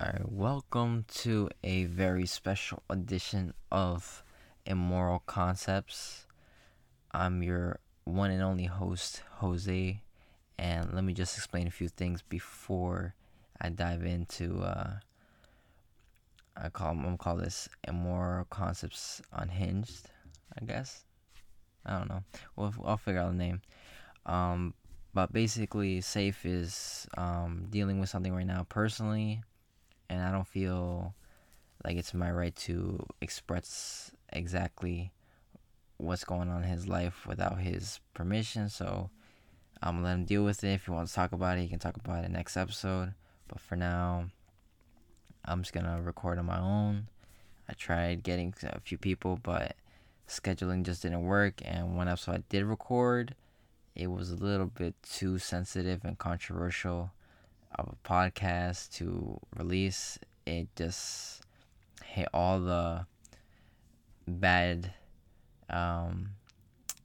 [0.00, 4.22] Alright, welcome to a very special edition of
[4.64, 6.28] Immoral Concepts.
[7.10, 10.00] I'm your one and only host, Jose,
[10.56, 13.16] and let me just explain a few things before
[13.60, 14.60] I dive into.
[14.60, 14.98] Uh,
[16.56, 20.10] I call I'm gonna call this Immoral Concepts Unhinged,
[20.56, 21.02] I guess.
[21.84, 22.22] I don't know.
[22.54, 23.62] We'll I'll figure out the name.
[24.26, 24.74] Um,
[25.12, 29.42] but basically, Saif is um, dealing with something right now personally
[30.08, 31.14] and I don't feel
[31.84, 35.12] like it's my right to express exactly
[35.96, 38.68] what's going on in his life without his permission.
[38.68, 39.10] So
[39.82, 40.74] I'm gonna let him deal with it.
[40.74, 43.14] If he wants to talk about it, he can talk about it next episode.
[43.48, 44.26] But for now,
[45.44, 47.08] I'm just gonna record on my own.
[47.68, 49.76] I tried getting a few people, but
[50.26, 51.60] scheduling just didn't work.
[51.64, 53.34] And one episode I did record,
[53.94, 57.10] it was a little bit too sensitive and controversial
[57.76, 61.42] of a podcast to release, it just
[62.04, 63.06] hit all the
[64.26, 64.92] bad
[65.70, 66.30] um,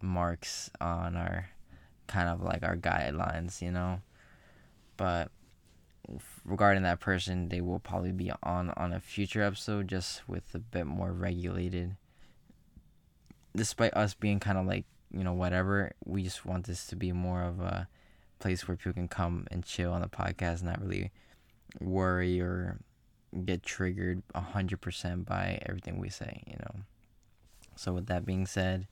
[0.02, 1.50] marks on our
[2.08, 4.02] kind of like our guidelines, you know.
[4.98, 5.32] But
[6.46, 10.59] regarding that person, they will probably be on on a future episode, just with a
[10.59, 11.96] bit more regulated.
[13.56, 17.12] Despite us being kind of like you know whatever, we just want this to be
[17.12, 17.88] more of a
[18.44, 21.12] place where people can come and chill on the podcast, and not really
[21.80, 22.78] worry or
[23.46, 26.82] get triggered 100% by everything we say, you know.
[27.78, 28.86] So, with that being said,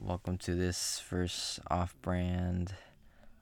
[0.00, 2.72] welcome to this first off brand,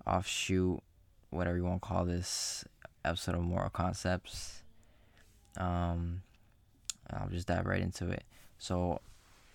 [0.05, 0.83] offshoot,
[1.31, 2.65] whatever you want to call this
[3.05, 4.65] episode of Moral Concepts.
[5.57, 6.23] Um,
[7.13, 8.25] I'll just dive right into it.
[8.59, 9.01] So,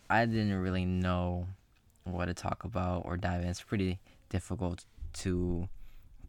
[0.09, 1.47] I didn't really know
[2.05, 3.49] what to talk about or dive in.
[3.49, 5.67] It's pretty difficult to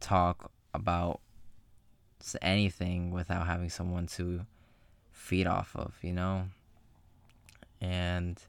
[0.00, 1.20] talk about
[2.40, 4.46] anything without having someone to
[5.10, 6.44] feed off of, you know?
[7.80, 8.40] And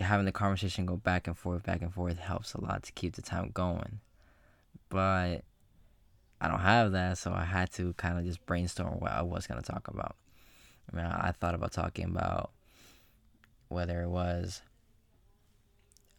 [0.00, 3.14] having the conversation go back and forth, back and forth helps a lot to keep
[3.14, 4.00] the time going.
[4.88, 5.42] But
[6.40, 9.46] I don't have that, so I had to kind of just brainstorm what I was
[9.46, 10.16] going to talk about.
[10.92, 12.50] I mean, I thought about talking about
[13.68, 14.60] whether it was,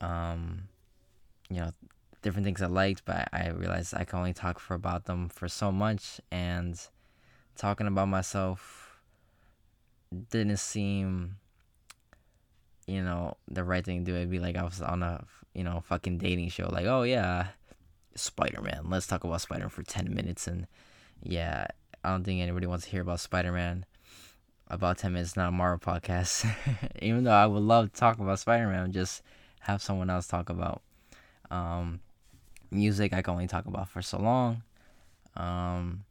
[0.02, 0.64] um,
[1.50, 1.72] you know,
[2.24, 5.48] different things I liked, but I realized I can only talk for about them for
[5.48, 6.80] so much, and
[7.56, 9.00] talking about myself
[10.32, 11.36] didn't seem,
[12.88, 14.16] you know, the right thing to do.
[14.16, 16.70] It'd be like I was on a, you know, fucking dating show.
[16.72, 17.48] Like, oh yeah,
[18.16, 18.86] Spider Man.
[18.90, 20.66] Let's talk about Spider Man for ten minutes, and
[21.22, 21.68] yeah,
[22.04, 23.86] I don't think anybody wants to hear about Spider Man.
[24.70, 26.50] About ten minutes, not a Marvel podcast.
[27.02, 29.22] Even though I would love to talk about Spider Man, just
[29.60, 30.82] have someone else talk about.
[31.52, 32.00] Um,
[32.74, 34.64] music I can only talk about for so long.
[35.36, 36.04] Um,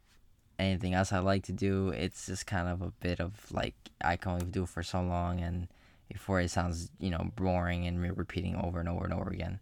[0.58, 4.16] anything else I like to do, it's just kind of a bit of like I
[4.16, 5.68] can only do for so long, and
[6.08, 9.60] before it sounds you know boring and repeating over and over and over again.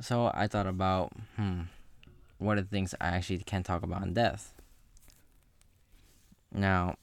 [0.00, 1.62] So I thought about hmm,
[2.38, 4.52] what are the things I actually can talk about in death.
[6.54, 6.96] Now,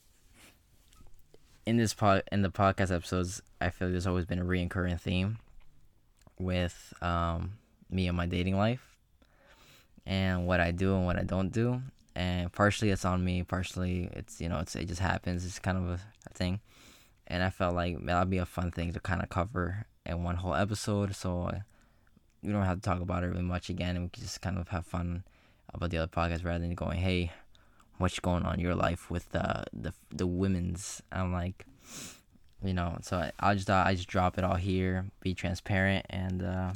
[1.65, 5.39] in this pod, in the podcast episodes, I feel there's always been a recurring theme
[6.37, 7.53] with um,
[7.89, 8.89] me and my dating life
[10.05, 11.81] and what I do and what I don't do.
[12.15, 15.45] And partially it's on me, partially it's you know it's it just happens.
[15.45, 16.59] It's kind of a, a thing,
[17.27, 20.35] and I felt like that'd be a fun thing to kind of cover in one
[20.35, 21.15] whole episode.
[21.15, 21.59] So uh,
[22.43, 24.57] we don't have to talk about it really much again, and we can just kind
[24.57, 25.23] of have fun
[25.73, 27.31] about the other podcast rather than going, hey,
[27.99, 31.01] what's going on in your life with the the the women's?
[31.13, 31.65] I'm like,
[32.61, 36.05] you know, so I, I'll just uh, I just drop it all here, be transparent,
[36.09, 36.41] and.
[36.43, 36.73] uh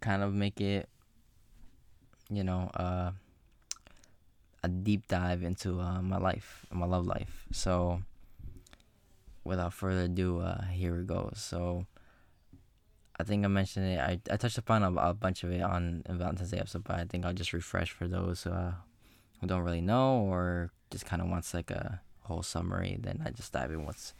[0.00, 0.88] kind of make it,
[2.30, 3.10] you know, uh,
[4.62, 7.46] a deep dive into uh, my life, my love life.
[7.52, 8.02] So,
[9.44, 11.34] without further ado, uh, here it goes.
[11.36, 11.86] So,
[13.18, 13.98] I think I mentioned it.
[13.98, 17.04] I, I touched upon a, a bunch of it on Valentine's Day episode, but I
[17.04, 18.72] think I'll just refresh for those uh,
[19.40, 22.98] who don't really know or just kind of wants like a whole summary.
[23.00, 24.12] Then I just dive in what's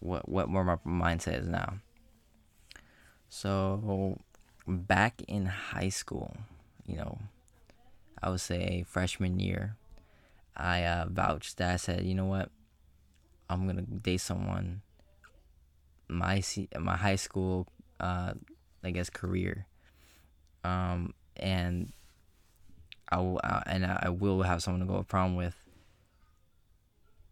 [0.00, 1.74] what what more my mindset is now.
[3.28, 4.18] So
[4.68, 6.36] back in high school,
[6.86, 7.18] you know,
[8.22, 9.76] I would say freshman year,
[10.56, 12.50] I uh, vouched that I said, you know what,
[13.48, 14.82] I'm gonna date someone.
[16.08, 16.42] My
[16.78, 17.66] my high school,
[18.00, 18.34] uh,
[18.82, 19.66] I guess career,
[20.64, 21.92] um, and
[23.08, 25.56] I will uh, and I will have someone to go to prom with.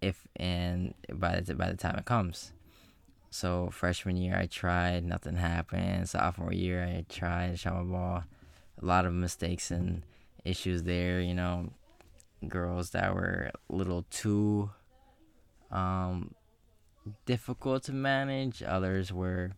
[0.02, 2.52] If and by the by the time it comes,
[3.36, 6.08] so freshman year I tried, nothing happened.
[6.08, 8.24] Sophomore year I tried, shot my ball.
[8.80, 10.04] A lot of mistakes and
[10.42, 11.68] issues there, you know.
[12.48, 14.70] girls that were a little too
[15.70, 16.34] um,
[17.26, 18.62] difficult to manage.
[18.62, 19.52] Others were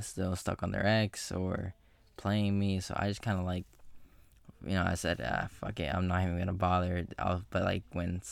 [0.00, 1.74] still stuck on their ex or
[2.16, 2.78] playing me.
[2.78, 3.64] So I just kind of like,
[4.64, 7.06] you know, I said, ah, fuck it, I'm not even gonna bother.
[7.50, 8.22] But like when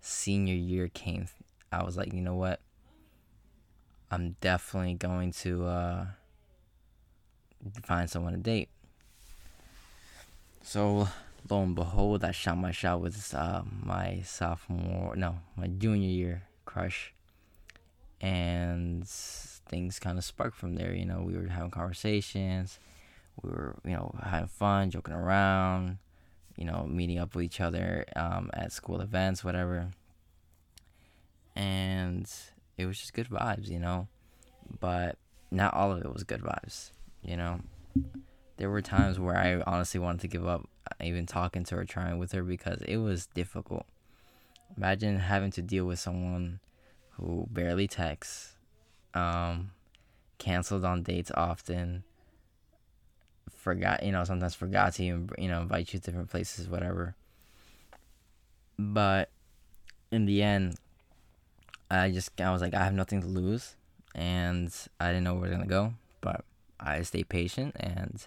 [0.00, 1.26] senior year came,
[1.70, 2.60] I was like, you know what?
[4.12, 6.06] I'm definitely going to uh,
[7.82, 8.68] find someone to date.
[10.62, 11.08] So
[11.48, 16.42] lo and behold, I shot my shot with uh, my sophomore, no, my junior year
[16.66, 17.14] crush,
[18.20, 20.92] and things kind of sparked from there.
[20.92, 22.78] You know, we were having conversations,
[23.42, 25.96] we were, you know, having fun, joking around,
[26.58, 29.88] you know, meeting up with each other um, at school events, whatever.
[31.56, 32.30] And
[32.76, 34.08] it was just good vibes, you know,
[34.80, 35.16] but
[35.50, 36.90] not all of it was good vibes,
[37.22, 37.60] you know.
[38.56, 40.68] There were times where I honestly wanted to give up
[41.00, 43.86] even talking to her, trying with her because it was difficult.
[44.76, 46.60] Imagine having to deal with someone
[47.10, 48.56] who barely texts,
[49.14, 49.72] um,
[50.38, 52.04] canceled on dates often,
[53.54, 57.14] forgot, you know, sometimes forgot to even, you know, invite you to different places, whatever.
[58.78, 59.30] But
[60.10, 60.76] in the end,
[61.92, 63.76] I just, I was like, I have nothing to lose.
[64.14, 65.94] And I didn't know where are going to go.
[66.20, 66.44] But
[66.80, 68.26] I stayed patient and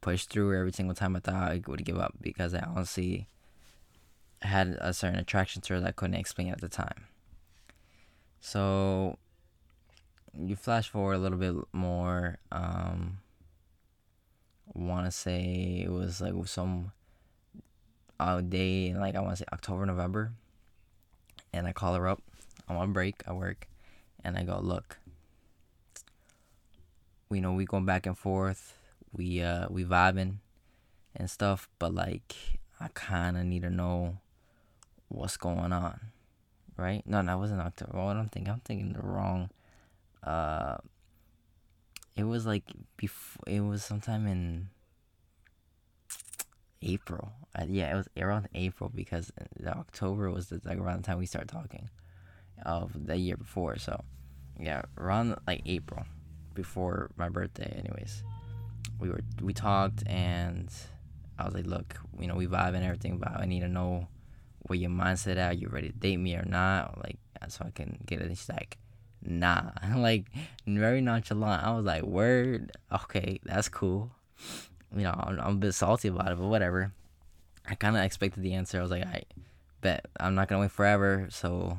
[0.00, 3.28] pushed through every single time I thought I would give up because I honestly
[4.40, 7.06] had a certain attraction to her that I couldn't explain at the time.
[8.40, 9.18] So
[10.36, 12.38] you flash forward a little bit more.
[12.50, 13.18] Um,
[14.74, 16.92] want to say it was like some
[18.18, 20.32] uh, day, like I want to say October, November,
[21.52, 22.22] and I call her up
[22.68, 23.68] on break at work,
[24.24, 24.98] and I go, look,
[27.28, 28.74] we know we going back and forth
[29.12, 30.36] we uh we vibing
[31.14, 32.34] and stuff, but like
[32.80, 34.18] I kind of need to know
[35.08, 36.00] what's going on,
[36.76, 37.02] right?
[37.06, 37.98] No, that wasn't October.
[37.98, 39.50] What I'm thinking, I'm thinking the wrong.
[40.22, 40.78] Uh,
[42.16, 42.64] it was like
[42.96, 43.44] before.
[43.46, 44.68] It was sometime in
[46.80, 47.32] April.
[47.54, 49.30] Uh, yeah, it was around April because
[49.66, 51.90] October was the, like around the time we started talking
[52.64, 53.78] of the year before.
[53.78, 54.02] So
[54.58, 56.04] yeah, around like April
[56.54, 58.22] before my birthday, anyways
[59.02, 60.72] we were we talked and
[61.38, 64.06] I was like, look, you know, we vibe and everything, but I need to know
[64.66, 65.58] where your mindset at.
[65.58, 67.02] You ready to date me or not?
[67.02, 67.18] Like,
[67.48, 68.28] so I can get it.
[68.28, 68.78] she's like,
[69.24, 70.26] nah, like
[70.66, 71.64] very nonchalant.
[71.64, 74.10] I was like, word, okay, that's cool.
[74.94, 76.92] You know, I'm, I'm a bit salty about it, but whatever.
[77.68, 78.78] I kind of expected the answer.
[78.78, 79.22] I was like, I
[79.80, 81.26] bet I'm not gonna wait forever.
[81.30, 81.78] So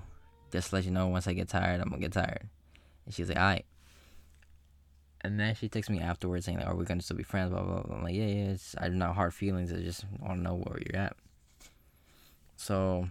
[0.53, 2.47] just let you know, once I get tired, I'm gonna get tired.
[3.05, 3.65] And she's like, all right.
[5.21, 7.63] And then she texts me afterwards saying, like, "Are we gonna still be friends?" Blah
[7.63, 7.81] blah.
[7.81, 7.95] blah.
[7.95, 8.51] I'm like, "Yeah, yeah.
[8.51, 9.71] It's, I do not have hard feelings.
[9.71, 11.15] I just want to know where you're at."
[12.57, 13.07] So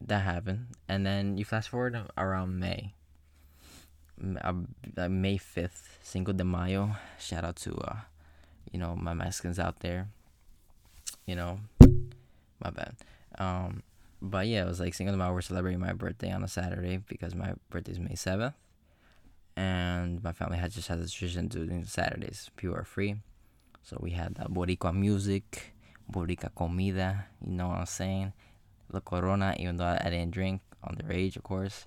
[0.00, 2.94] that happened, and then you fast forward around May,
[4.42, 6.96] uh, May fifth, Cinco de Mayo.
[7.16, 7.96] Shout out to, uh,
[8.72, 10.08] you know, my Mexicans out there.
[11.26, 11.60] You know,
[12.58, 12.96] my bad.
[13.38, 13.84] Um,
[14.22, 15.34] but yeah, it was like Cinco de Mayo.
[15.34, 18.54] We're celebrating my birthday on a Saturday because my birthday is May seventh
[19.56, 22.50] and my family had just had this tradition doing Saturdays.
[22.56, 23.16] People are free,
[23.82, 25.74] so we had the Boricua music,
[26.10, 27.26] Boricua comida.
[27.44, 28.32] You know what I'm saying?
[28.92, 31.86] La Corona, even though I didn't drink underage, of course.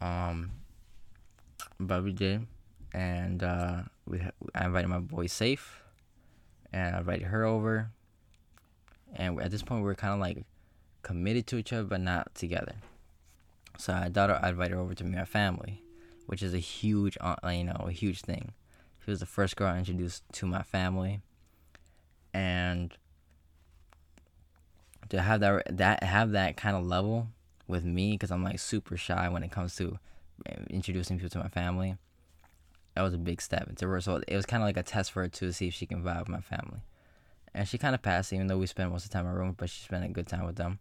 [0.00, 0.52] Um,
[1.80, 2.46] but we did,
[2.92, 4.20] and uh, we
[4.54, 5.60] I invited my boy Saif,
[6.72, 7.90] and I invited her over.
[9.14, 10.44] And at this point, we are kind of like
[11.06, 12.76] committed to each other, but not together.
[13.78, 15.82] So I thought I'd invite her over to meet my family
[16.26, 18.52] which is a huge, uh, you know, a huge thing.
[19.04, 21.20] She was the first girl I introduced to my family,
[22.34, 22.92] and
[25.08, 27.28] to have that that have that kind of level
[27.68, 29.98] with me, because I'm like super shy when it comes to
[30.46, 31.96] eh, introducing people to my family.
[32.94, 34.00] That was a big step into her.
[34.00, 36.02] So it was kind of like a test for her to see if she can
[36.02, 36.80] vibe with my family,
[37.54, 39.38] and she kind of passed, even though we spent most of the time in my
[39.38, 40.80] room, but she spent a good time with them.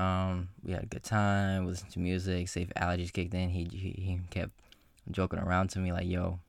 [0.00, 1.64] Um, we had a good time.
[1.64, 2.46] We listened to music.
[2.46, 3.50] Saif allergies kicked in.
[3.50, 4.52] He, he he kept
[5.10, 6.40] joking around to me like, "Yo,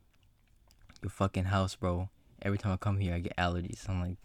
[1.02, 2.08] your fucking house, bro.
[2.42, 4.16] Every time I come here, I get allergies." I'm like,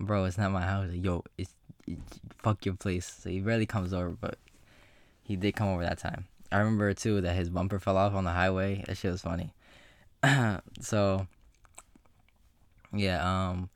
[0.00, 1.50] "Bro, it's not my house." Like, Yo, it's,
[1.86, 3.18] it's fuck your place.
[3.22, 4.38] So he rarely comes over, but
[5.22, 6.24] he did come over that time.
[6.50, 8.82] I remember too that his bumper fell off on the highway.
[8.86, 9.52] That shit was funny.
[10.80, 11.26] so
[12.90, 13.68] yeah, um,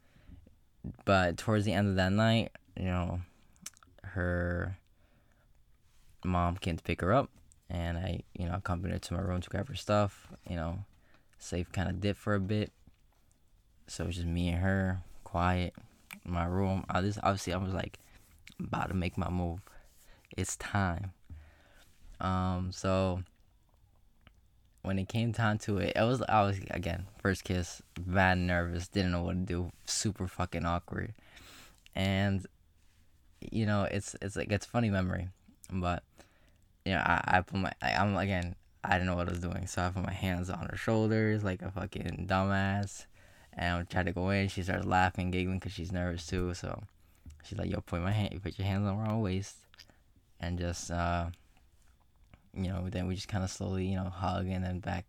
[1.04, 3.20] but towards the end of that night, you know,
[4.14, 4.78] her
[6.24, 7.30] mom came to pick her up,
[7.68, 10.28] and I, you know, accompanied her to my room to grab her stuff.
[10.48, 10.78] You know,
[11.40, 12.72] Saif kind of dip for a bit.
[13.86, 15.74] So it was just me and her, quiet,
[16.24, 16.84] my room.
[16.88, 17.98] I just obviously I was like
[18.58, 19.60] about to make my move.
[20.36, 21.12] It's time.
[22.20, 23.22] Um, so
[24.82, 28.88] when it came time to it, it was I was again first kiss, bad nervous,
[28.88, 31.14] didn't know what to do, super fucking awkward,
[31.94, 32.46] and
[33.40, 35.28] you know it's it's like it's funny memory,
[35.72, 36.02] but
[36.84, 39.40] you know I I put my I, I'm again I didn't know what I was
[39.40, 43.06] doing, so I put my hands on her shoulders like a fucking dumbass,
[43.52, 44.48] and I tried to go in.
[44.48, 46.54] She starts laughing, giggling because she's nervous too.
[46.54, 46.82] So
[47.42, 49.56] she's like, "Yo, put my hand, you put your hands on my waist,
[50.40, 51.26] and just uh,
[52.54, 55.04] you know." Then we just kind of slowly, you know, hug and then back,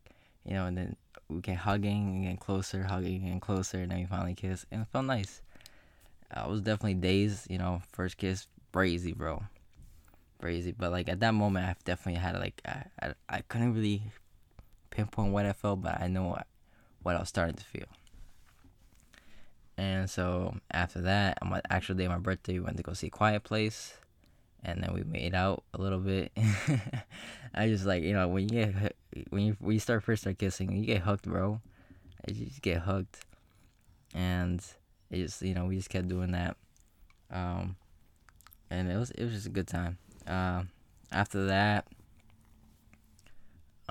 [0.46, 0.96] you know, and then
[1.30, 4.82] we get hugging and getting closer, hugging and closer, and then we finally kiss, and
[4.82, 5.42] it felt nice.
[6.34, 9.44] I was definitely dazed, you know, first kiss, crazy, bro
[10.42, 10.74] crazy.
[10.78, 14.02] But like at that moment, I've definitely had like I, I, I couldn't really
[14.90, 16.48] pinpoint what I felt, but I know what,
[17.04, 17.86] what I was starting to feel.
[19.78, 22.94] And so after that, on my actual day, of my birthday, we went to go
[22.94, 23.94] see Quiet Place,
[24.64, 26.32] and then we made out a little bit.
[27.54, 28.96] I just like you know when you get
[29.30, 31.62] when you when you start first start kissing, you get hooked, bro.
[32.28, 33.26] You just get hooked,
[34.14, 34.64] and
[35.12, 36.58] it just you know we just kept doing that,
[37.30, 37.76] um,
[38.70, 39.98] and it was it was just a good time.
[40.26, 40.64] Uh,
[41.12, 41.86] after that,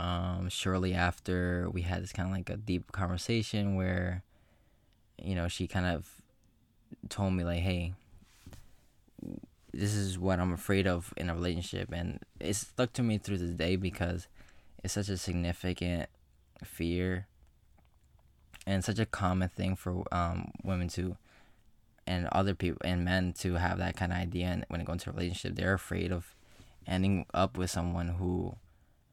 [0.01, 4.23] um, shortly after, we had this kind of like a deep conversation where,
[5.23, 6.09] you know, she kind of
[7.11, 7.93] told me, like, hey,
[9.73, 11.91] this is what I'm afraid of in a relationship.
[11.93, 14.27] And it stuck to me through the day because
[14.83, 16.09] it's such a significant
[16.65, 17.27] fear
[18.67, 21.17] and such a common thing for um, women to
[22.07, 24.95] and other people and men to have that kind of idea and when it goes
[24.95, 26.35] into a relationship they're afraid of
[26.87, 28.55] ending up with someone who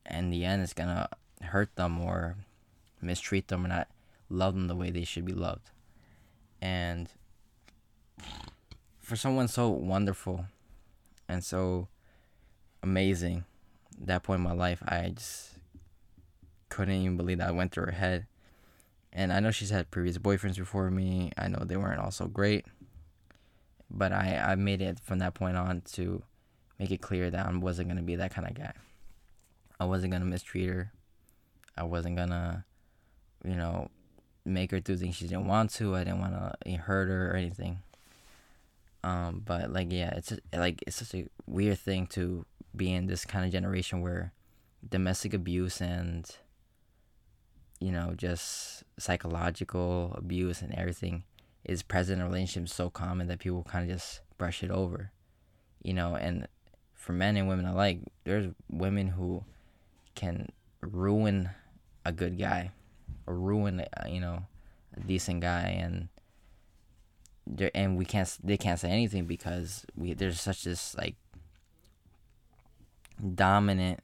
[0.10, 1.08] in the end is gonna
[1.42, 2.36] hurt them or
[3.02, 3.88] mistreat them or not
[4.30, 5.70] love them the way they should be loved.
[6.62, 7.10] And
[9.00, 10.46] for someone so wonderful
[11.30, 11.88] and so
[12.84, 13.46] amazing
[14.00, 15.54] that point in my life i just
[16.70, 18.28] couldn't even believe that I went through her head
[19.18, 22.28] and i know she's had previous boyfriends before me i know they weren't all so
[22.28, 22.66] great
[23.90, 26.24] but I, I made it from that point on to
[26.80, 28.74] make it clear that I wasn't gonna be that kind of guy.
[29.80, 30.92] I wasn't gonna mistreat her.
[31.78, 32.66] I wasn't gonna,
[33.44, 33.90] you know,
[34.46, 35.96] make her do things she didn't want to.
[35.96, 37.80] I didn't want to hurt her or anything.
[39.04, 42.46] Um, but like yeah, it's just, like it's such a weird thing to
[42.76, 44.34] be in this kind of generation where
[44.88, 46.30] domestic abuse and
[47.80, 51.24] you know just psychological abuse and everything
[51.68, 55.12] is present in relationships so common that people kind of just brush it over,
[55.84, 56.16] you know.
[56.16, 56.48] And
[56.94, 59.44] for men and women alike, there's women who
[60.16, 60.50] can
[60.82, 61.50] ruin
[62.06, 62.72] a good guy
[63.26, 64.44] or ruin, uh, you know,
[64.96, 66.08] a decent guy, and
[67.76, 71.16] and we can't they can't say anything because we there's such this like
[73.36, 74.00] dominant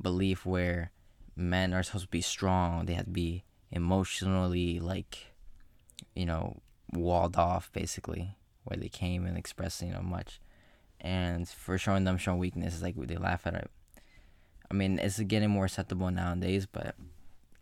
[0.00, 0.90] belief where
[1.36, 2.86] men are supposed to be strong.
[2.86, 5.18] They have to be emotionally like
[6.14, 6.60] you know
[6.92, 10.40] walled off basically where they came and expressed you know much.
[11.00, 13.70] And for showing them showing weakness like they laugh at it.
[14.70, 16.94] I mean it's getting more acceptable nowadays but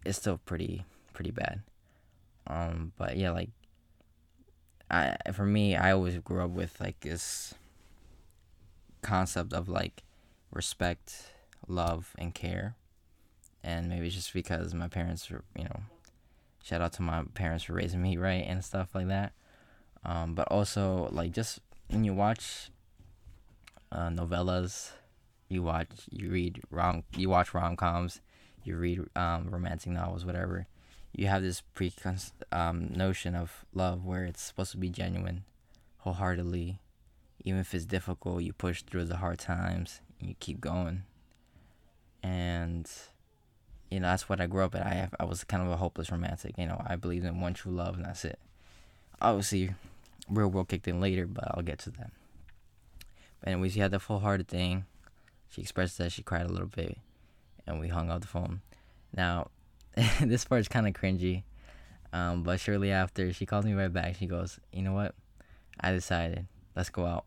[0.04, 1.62] it's still pretty pretty bad.
[2.46, 3.50] Um but yeah like
[4.90, 7.54] i for me i always grew up with like this
[9.00, 10.02] concept of like
[10.52, 11.32] respect
[11.66, 12.76] love and care
[13.62, 15.81] and maybe it's just because my parents were you know
[16.62, 19.33] Shout out to my parents for raising me right and stuff like that.
[20.04, 22.71] Um, but also like just when you watch
[23.90, 24.90] uh, novellas,
[25.49, 28.21] you watch, you read rom, you watch rom coms,
[28.62, 30.66] you read um, romantic novels, whatever.
[31.12, 31.92] You have this pre
[32.52, 35.45] um, notion of love where it's supposed to be genuine,
[35.99, 36.81] wholeheartedly.
[37.45, 41.02] Even if it's difficult, you push through the hard times and you keep going.
[42.23, 42.88] And
[43.92, 44.87] you know that's what I grew up at.
[44.87, 46.56] I have, I was kind of a hopeless romantic.
[46.56, 48.38] You know, I believed in one true love and that's it.
[49.20, 49.75] Obviously,
[50.30, 52.11] real world kicked in later, but I'll get to that.
[53.40, 54.87] But anyways, she had the full hearted thing.
[55.50, 56.96] She expressed that she cried a little bit,
[57.66, 58.62] and we hung up the phone.
[59.14, 59.49] Now,
[60.22, 61.42] this part's kind of cringy,
[62.14, 64.16] um, but shortly after, she calls me right back.
[64.16, 65.14] She goes, "You know what?
[65.78, 66.46] I decided.
[66.75, 67.26] Let's go out."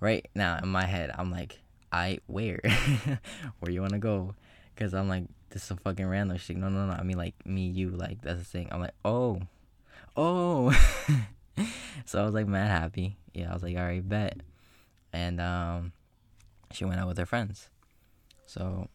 [0.00, 1.60] Right now, in my head, I'm like,
[1.92, 2.60] "I where?
[3.60, 4.34] where you wanna go?"
[4.74, 6.56] Because I'm like, this is some fucking random shit.
[6.56, 6.92] No, no, no.
[6.92, 7.90] I mean, like, me, you.
[7.90, 8.68] Like, that's the thing.
[8.72, 9.40] I'm like, oh.
[10.16, 10.70] Oh.
[12.06, 13.16] so I was, like, mad happy.
[13.34, 14.40] Yeah, I was like, all right, bet.
[15.12, 15.92] And um,
[16.72, 17.68] she went out with her friends.
[18.46, 18.88] So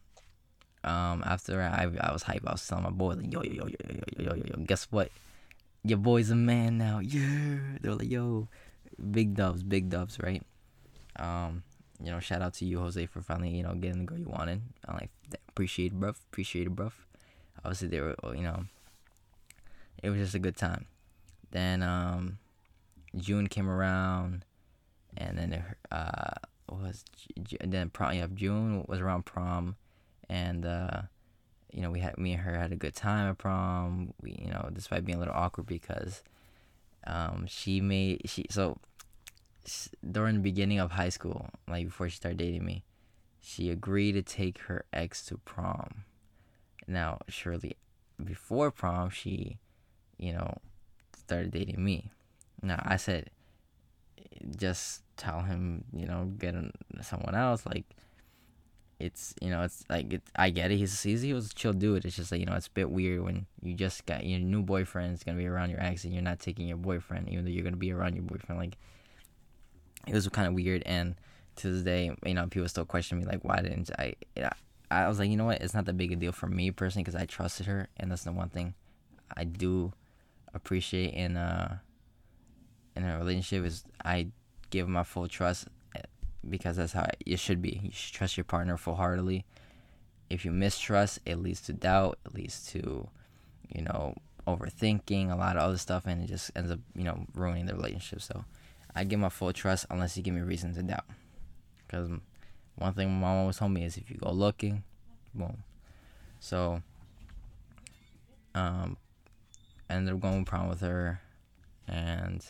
[0.84, 3.66] um, after I, I was hype, I was telling my boy, like, yo, yo, yo,
[3.66, 5.10] yo, yo, yo, yo, yo, guess what?
[5.84, 6.98] Your boy's a man now.
[6.98, 7.58] Yeah.
[7.80, 8.48] They're like, yo,
[9.10, 10.42] big dubs, big dubs, right?
[11.16, 11.62] Um,
[12.02, 14.28] you know, shout out to you, Jose, for finally you know getting the girl you
[14.28, 14.62] wanted.
[14.86, 15.10] I like
[15.48, 16.16] appreciate it, bruv.
[16.30, 16.92] Appreciate it, bruv.
[17.64, 18.64] Obviously, they were you know,
[20.02, 20.86] it was just a good time.
[21.50, 22.38] Then um,
[23.16, 24.44] June came around,
[25.16, 26.34] and then it, uh
[26.70, 27.04] was
[27.64, 28.14] then prom.
[28.14, 29.76] Yeah, June was around prom,
[30.28, 31.02] and uh,
[31.72, 34.12] you know we had me and her had a good time at prom.
[34.22, 36.22] We you know despite being a little awkward because
[37.06, 38.78] um she made she so
[40.10, 42.84] during the beginning of high school, like before she started dating me,
[43.40, 46.04] she agreed to take her ex to prom.
[46.86, 47.76] Now, surely
[48.22, 49.58] before prom, she,
[50.16, 50.58] you know,
[51.16, 52.10] started dating me.
[52.62, 53.30] Now, I said,
[54.56, 56.54] just tell him, you know, get
[57.02, 57.64] someone else.
[57.66, 57.84] Like,
[58.98, 60.78] it's, you know, it's like, it, I get it.
[60.78, 62.04] He's, he's, he was a chill dude.
[62.04, 64.62] It's just like, you know, it's a bit weird when you just got your new
[64.62, 67.44] boyfriend is going to be around your ex and you're not taking your boyfriend, even
[67.44, 68.60] though you're going to be around your boyfriend.
[68.60, 68.76] Like,
[70.08, 70.82] it was kind of weird.
[70.86, 71.14] And
[71.56, 74.50] to this day, you know, people still question me, like, why didn't I, I,
[74.90, 75.60] I was like, you know what?
[75.60, 77.88] It's not that big a deal for me personally because I trusted her.
[77.96, 78.74] And that's the one thing
[79.36, 79.92] I do
[80.54, 81.78] appreciate in, uh,
[82.96, 84.28] in a relationship is I
[84.70, 86.02] give my full trust eh,
[86.48, 87.80] because that's how it should be.
[87.82, 89.44] You should trust your partner full heartedly.
[90.30, 92.18] If you mistrust, it leads to doubt.
[92.26, 93.08] It leads to,
[93.68, 94.14] you know,
[94.46, 97.74] overthinking, a lot of other stuff, and it just ends up, you know, ruining the
[97.74, 98.20] relationship.
[98.22, 98.44] So,
[98.98, 101.04] I give my full trust unless you give me reason to doubt.
[101.86, 102.10] Because
[102.74, 104.82] one thing my mom always told me is if you go looking,
[105.32, 105.62] boom.
[106.40, 106.82] So,
[108.56, 108.96] um,
[109.88, 111.20] I ended up going prom with her,
[111.86, 112.44] and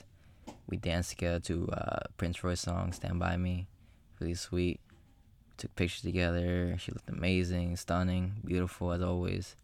[0.66, 3.66] we danced together to uh, Prince Royce song "Stand by Me,"
[4.18, 4.80] really sweet.
[5.58, 6.76] took pictures together.
[6.78, 9.54] She looked amazing, stunning, beautiful as always.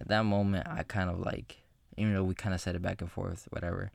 [0.00, 1.58] At that moment, I kind of like,
[1.98, 3.92] even though we kind of said it back and forth, whatever.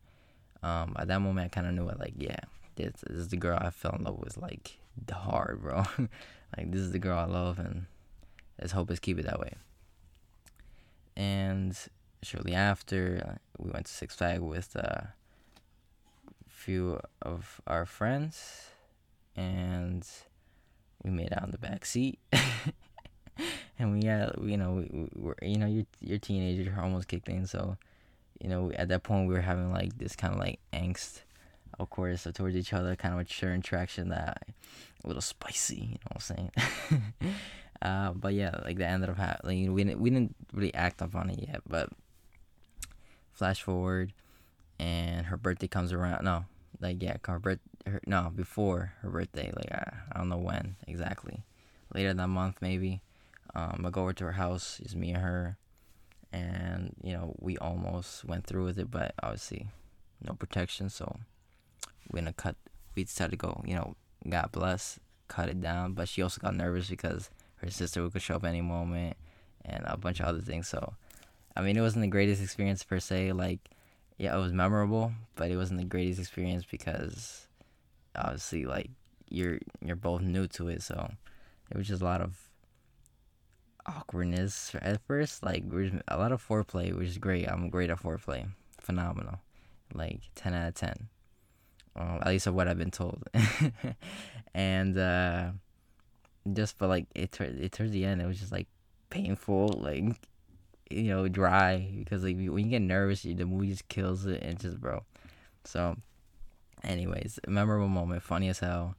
[0.66, 2.00] Um, at that moment, I kind of knew it.
[2.00, 2.40] Like, yeah,
[2.76, 4.36] this, this is the girl I fell in love with.
[4.36, 4.80] Like,
[5.12, 5.84] hard, bro.
[6.58, 7.86] like, this is the girl I love, and
[8.60, 9.54] let's hope it's keep it that way.
[11.16, 11.78] And
[12.24, 15.14] shortly after, uh, we went to Six Flags with a
[16.48, 18.72] few of our friends,
[19.36, 20.04] and
[21.04, 22.18] we made out in the back seat.
[23.78, 27.30] and we had, you know, we, we were, you know, you're, you're teenagers, almost kicked
[27.30, 27.78] in, so,
[28.42, 31.22] you know, at that point we were having like this kind of like angst,
[31.80, 34.44] of course, towards each other, kind of a mature interaction that
[35.04, 36.52] a little spicy, you know what I'm saying?
[37.82, 39.68] uh, but yeah, like that ended up happening.
[39.68, 41.90] Like, we didn't, we didn't really act upon it yet, but
[43.32, 44.14] flash forward,
[44.80, 46.24] and her birthday comes around.
[46.24, 46.46] No,
[46.82, 50.76] like yeah, her birth, her, no, before her birthday, like I, I don't know when
[50.88, 51.44] exactly,
[51.94, 53.02] later that month maybe.
[53.54, 54.82] Um, I go over to her house.
[54.84, 55.58] It's me and her,
[56.36, 59.68] and you know we almost went through with it, but obviously
[60.22, 61.18] no protection, so
[62.12, 62.56] we're gonna cut.
[62.96, 63.62] We decided to go.
[63.66, 63.96] You know,
[64.28, 65.94] God bless, cut it down.
[65.94, 69.18] But she also got nervous because her sister could show up any moment,
[69.64, 70.68] and a bunch of other things.
[70.68, 70.94] So,
[71.56, 73.32] I mean, it wasn't the greatest experience per se.
[73.32, 73.60] Like
[74.18, 77.48] yeah, it was memorable, but it wasn't the greatest experience because
[78.16, 78.90] obviously like
[79.30, 81.12] you're you're both new to it, so
[81.72, 82.45] it was just a lot of
[83.86, 85.44] awkwardness at first.
[85.44, 85.64] Like
[86.08, 87.48] a lot of foreplay, which is great.
[87.48, 88.48] I'm great at foreplay,
[88.80, 89.40] phenomenal,
[89.94, 91.10] like ten out of ten.
[91.96, 93.24] Um, at least of what I've been told.
[94.54, 95.52] and uh,
[96.52, 98.68] just but like it, it towards the end, it was just like
[99.10, 100.04] painful, like
[100.90, 104.60] you know, dry because like when you get nervous, the movie just kills it and
[104.60, 105.04] just bro.
[105.64, 105.98] So,
[106.84, 108.96] anyways, memorable moment, funny as hell.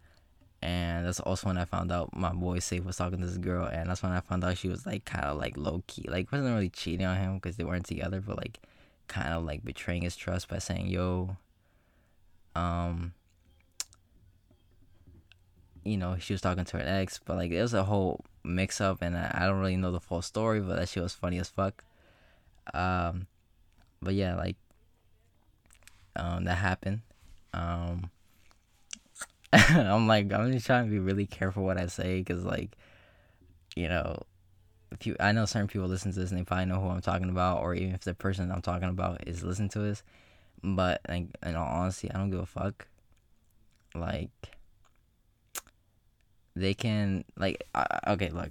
[0.63, 3.67] And that's also when I found out my boy Saif was talking to this girl,
[3.67, 6.33] and that's when I found out she was like kind of like low key, like
[6.33, 8.59] wasn't really cheating on him because they weren't together, but like
[9.07, 11.37] kind of like betraying his trust by saying, "Yo,
[12.57, 13.13] um,
[15.85, 18.81] you know, she was talking to her ex, but like it was a whole mix
[18.81, 21.39] up, and I, I don't really know the full story, but that shit was funny
[21.39, 21.85] as fuck.
[22.75, 23.27] Um,
[24.03, 24.57] but yeah, like,
[26.17, 27.03] um, that happened.
[27.53, 28.11] Um,
[29.71, 32.77] I'm like, I'm just trying to be really careful what I say, cause like,
[33.75, 34.23] you know,
[34.93, 37.01] if you, I know certain people listen to this and they probably know who I'm
[37.01, 40.03] talking about, or even if the person I'm talking about is listening to this,
[40.63, 42.87] but like, in all honesty, I don't give a fuck.
[43.95, 44.31] Like
[46.55, 48.51] they can like uh, okay look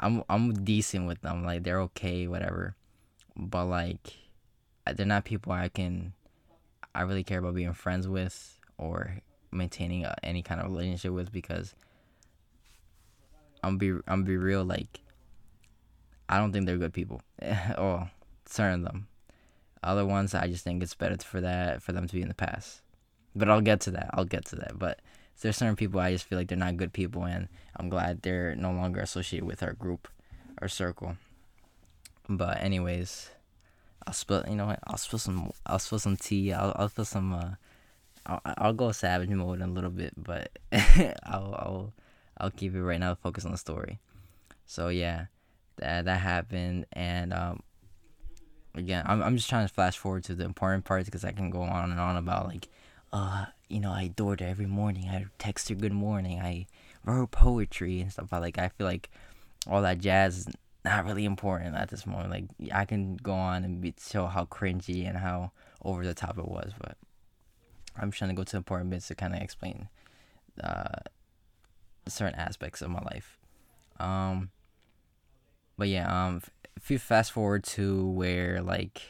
[0.00, 1.44] i'm i'm decent with them.
[1.44, 2.74] Like they're okay whatever.
[3.36, 4.14] But like
[4.94, 6.12] they're not people i can
[6.94, 9.18] i really care about being friends with or
[9.50, 11.74] maintaining a, any kind of relationship with because
[13.62, 15.00] i'm be i'm be real like
[16.28, 17.22] i don't think they're good people
[17.78, 18.10] or
[18.46, 19.08] certain of them
[19.82, 22.34] other ones i just think it's better for that for them to be in the
[22.34, 22.80] past
[23.34, 25.00] but i'll get to that i'll get to that but
[25.40, 28.54] there's certain people I just feel like they're not good people, and I'm glad they're
[28.56, 30.08] no longer associated with our group,
[30.58, 31.16] our circle.
[32.28, 33.30] But anyways,
[34.06, 34.44] I'll spill.
[34.48, 34.80] You know what?
[34.86, 35.50] I'll spill some.
[35.66, 36.52] I'll spill some tea.
[36.52, 37.32] I'll I'll spill some.
[37.34, 37.50] Uh,
[38.26, 41.92] I'll I'll go savage mode in a little bit, but I'll I'll
[42.38, 43.14] I'll keep it right now.
[43.14, 43.98] Focus on the story.
[44.66, 45.26] So yeah,
[45.76, 47.62] that that happened, and um,
[48.74, 51.50] again, I'm I'm just trying to flash forward to the important parts because I can
[51.50, 52.68] go on and on about like,
[53.12, 55.08] uh, you know, I adored her every morning.
[55.08, 56.40] I text her good morning.
[56.40, 56.66] I
[57.04, 58.28] wrote poetry and stuff.
[58.30, 59.10] But like, I feel like
[59.68, 60.48] all that jazz is
[60.84, 62.30] not really important at this moment.
[62.30, 66.38] Like, I can go on and be, show how cringy and how over the top
[66.38, 66.96] it was, but
[67.98, 69.88] I'm trying to go to important bits to kind of explain
[70.62, 71.00] uh,
[72.08, 73.38] certain aspects of my life.
[73.98, 74.50] Um,
[75.78, 76.42] but yeah, um,
[76.76, 79.02] if you fast forward to where like,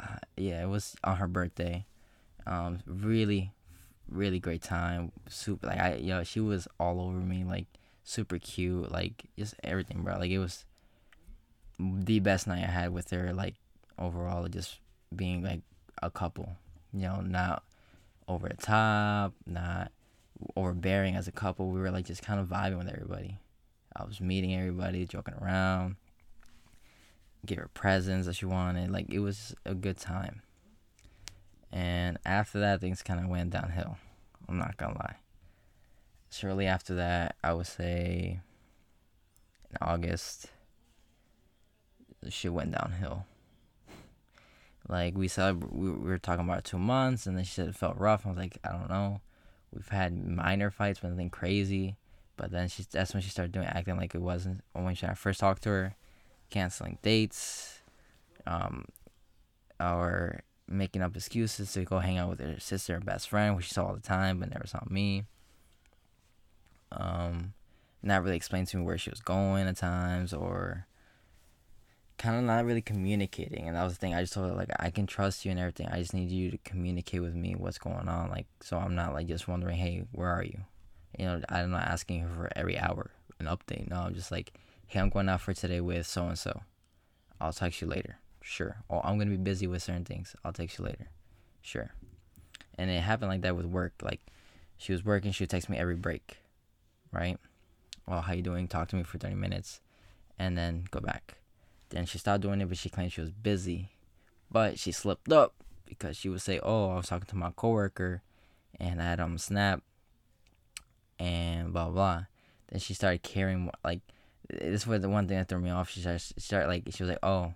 [0.00, 1.86] uh, yeah, it was on her birthday.
[2.46, 3.52] Um, really,
[4.08, 5.12] really great time.
[5.28, 7.66] Super, like I, yo, she was all over me, like
[8.04, 10.18] super cute, like just everything, bro.
[10.18, 10.64] Like it was
[11.78, 13.32] the best night I had with her.
[13.32, 13.54] Like
[13.98, 14.78] overall, just
[15.14, 15.62] being like
[16.02, 16.56] a couple,
[16.96, 17.62] you know, not
[18.26, 19.92] over the top, not
[20.56, 21.70] overbearing as a couple.
[21.70, 23.38] We were like just kind of vibing with everybody.
[23.94, 25.96] I was meeting everybody, joking around,
[27.44, 28.90] give her presents that she wanted.
[28.90, 30.42] Like it was a good time.
[31.72, 33.98] And after that, things kind of went downhill.
[34.48, 35.16] I'm not gonna lie.
[36.30, 38.40] Shortly after that, I would say
[39.70, 40.46] in August,
[42.28, 43.26] shit went downhill.
[44.88, 47.98] Like we said, we were talking about two months, and then she said it felt
[47.98, 48.24] rough.
[48.24, 49.20] I was like, I don't know.
[49.72, 51.96] We've had minor fights, but nothing crazy.
[52.36, 55.14] But then she that's when she started doing acting like it wasn't when she, I
[55.14, 55.94] first talked to her,
[56.50, 57.80] canceling dates,
[58.46, 58.84] um,
[59.80, 63.66] or making up excuses to go hang out with her sister and best friend, which
[63.66, 65.24] she saw all the time but never saw me.
[66.92, 67.54] Um,
[68.02, 70.86] not really explaining to me where she was going at times or
[72.18, 73.68] kind of not really communicating.
[73.68, 74.14] And that was the thing.
[74.14, 75.88] I just told her like I can trust you and everything.
[75.88, 78.30] I just need you to communicate with me what's going on.
[78.30, 80.60] Like so I'm not like just wondering, hey, where are you?
[81.18, 83.88] You know, I'm not asking her for every hour an update.
[83.88, 84.52] No, I'm just like,
[84.86, 86.62] hey, I'm going out for today with so and so.
[87.40, 88.18] I'll text you later.
[88.40, 88.76] Sure.
[88.88, 90.34] Or I'm gonna be busy with certain things.
[90.44, 91.08] I'll text you later.
[91.60, 91.92] Sure.
[92.78, 93.94] And it happened like that with work.
[94.02, 94.20] Like
[94.76, 96.38] she was working, she would text me every break.
[97.12, 97.38] Right?
[98.06, 98.68] Well, how you doing?
[98.68, 99.80] Talk to me for 30 minutes
[100.38, 101.38] and then go back.
[101.90, 103.90] Then she stopped doing it, but she claimed she was busy.
[104.50, 108.22] But she slipped up because she would say, "Oh, I was talking to my coworker,
[108.78, 109.82] and I had um snap
[111.18, 112.24] and blah blah.
[112.68, 114.00] Then she started caring like
[114.48, 115.90] this was the one thing that threw me off.
[115.90, 117.54] She started, started like she was like, "Oh,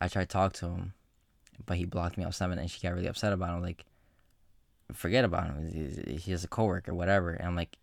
[0.00, 0.92] I tried to talk to him,
[1.64, 3.62] but he blocked me off seven, and she got really upset about him.
[3.62, 3.84] Like,
[4.92, 5.70] forget about him.
[5.72, 7.30] He's, he's a coworker, whatever.
[7.30, 7.76] And I'm like,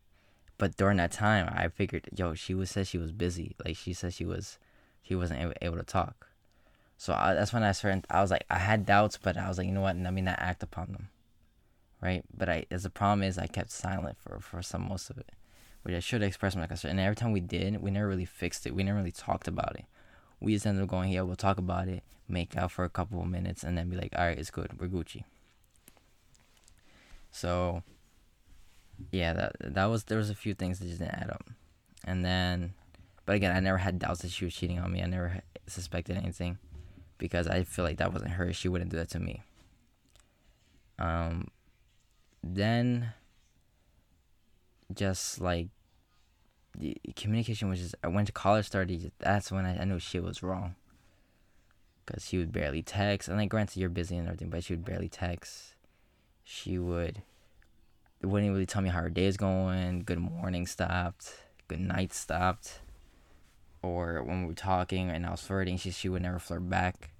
[0.58, 3.56] but during that time, I figured, yo, she was said she was busy.
[3.64, 4.58] Like she said she was,
[5.04, 6.28] she wasn't able, able to talk.
[6.98, 8.06] So I, that's when I started.
[8.10, 9.98] I was like, I had doubts, but I was like, you know what?
[9.98, 11.10] Let me not act upon them
[12.04, 12.24] right?
[12.38, 15.32] But I, as the problem is, I kept silent for for some most of it,
[15.84, 16.92] which I should express my concern.
[16.92, 18.76] And every time we did, we never really fixed it.
[18.76, 19.86] We never really talked about it.
[20.42, 23.22] We just ended up going, yeah, we'll talk about it, make out for a couple
[23.22, 25.24] of minutes, and then be like, all right, it's good, we're Gucci.
[27.32, 27.84] So,
[29.12, 31.50] yeah, that that was there was a few things that just didn't add up,
[32.04, 32.74] and then,
[33.26, 35.02] but again, I never had doubts that she was cheating on me.
[35.02, 36.58] I never suspected anything,
[37.18, 38.52] because I feel like that wasn't her.
[38.54, 39.44] She wouldn't do that to me.
[41.00, 41.48] Um,
[42.44, 43.14] then
[44.94, 45.70] just like
[46.78, 50.24] the communication was just I went to college started that's when I, I knew shit
[50.24, 50.76] was wrong
[52.06, 54.86] because she would barely text and like granted you're busy and everything but she would
[54.86, 55.76] barely text
[56.44, 57.22] she would
[58.22, 61.34] wouldn't really tell me how her day is going good morning stopped
[61.68, 62.80] good night stopped
[63.84, 67.14] or when we were talking and I was flirting she she would never flirt back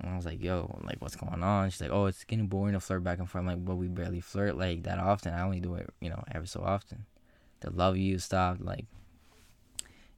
[0.00, 1.70] and I was like, yo, like, what's going on?
[1.70, 3.42] She's like, oh, it's getting boring to flirt back and forth.
[3.42, 5.32] I'm like, but we barely flirt like that often.
[5.32, 7.06] I only do it, you know, every so often.
[7.60, 8.60] The love you stopped.
[8.60, 8.86] Like,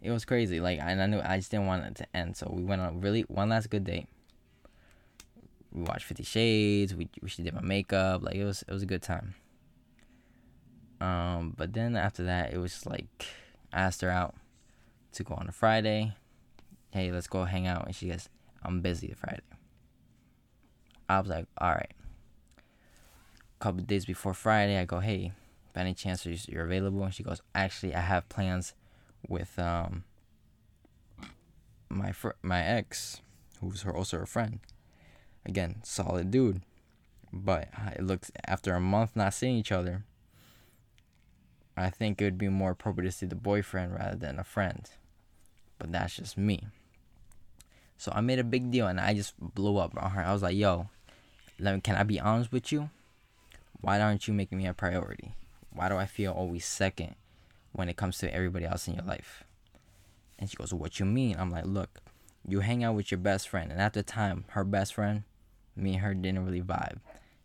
[0.00, 0.60] it was crazy.
[0.60, 2.36] Like, and I knew I just didn't want it to end.
[2.36, 4.08] So we went on really one last good date.
[5.72, 6.94] We watched Fifty Shades.
[6.94, 8.22] We, we she did my makeup.
[8.22, 9.34] Like, it was it was a good time.
[11.02, 13.26] Um, but then after that, it was like
[13.74, 14.34] I asked her out
[15.16, 16.14] to go on a Friday.
[16.90, 17.86] Hey, let's go hang out.
[17.86, 18.28] And she goes,
[18.62, 19.42] I'm busy Friday.
[21.08, 21.92] I was like, all right.
[22.58, 25.32] A couple days before Friday, I go, hey,
[25.72, 27.04] by any chance you're available?
[27.04, 28.74] And she goes, actually, I have plans
[29.28, 30.04] with um
[31.88, 33.20] my fr- my ex,
[33.60, 34.60] who's her also her friend.
[35.44, 36.62] Again, solid dude,
[37.32, 40.04] But it looks after a month not seeing each other,
[41.76, 44.88] I think it would be more appropriate to see the boyfriend rather than a friend.
[45.78, 46.66] But that's just me.
[47.98, 50.22] So I made a big deal and I just blew up on her.
[50.22, 50.88] I was like, yo,
[51.58, 52.90] me, can I be honest with you?
[53.80, 55.32] Why aren't you making me a priority?
[55.72, 57.14] Why do I feel always second
[57.72, 59.44] when it comes to everybody else in your life?
[60.38, 61.36] And she goes, What you mean?
[61.38, 62.00] I'm like, Look,
[62.46, 63.70] you hang out with your best friend.
[63.70, 65.24] And at the time, her best friend,
[65.74, 66.98] me and her didn't really vibe.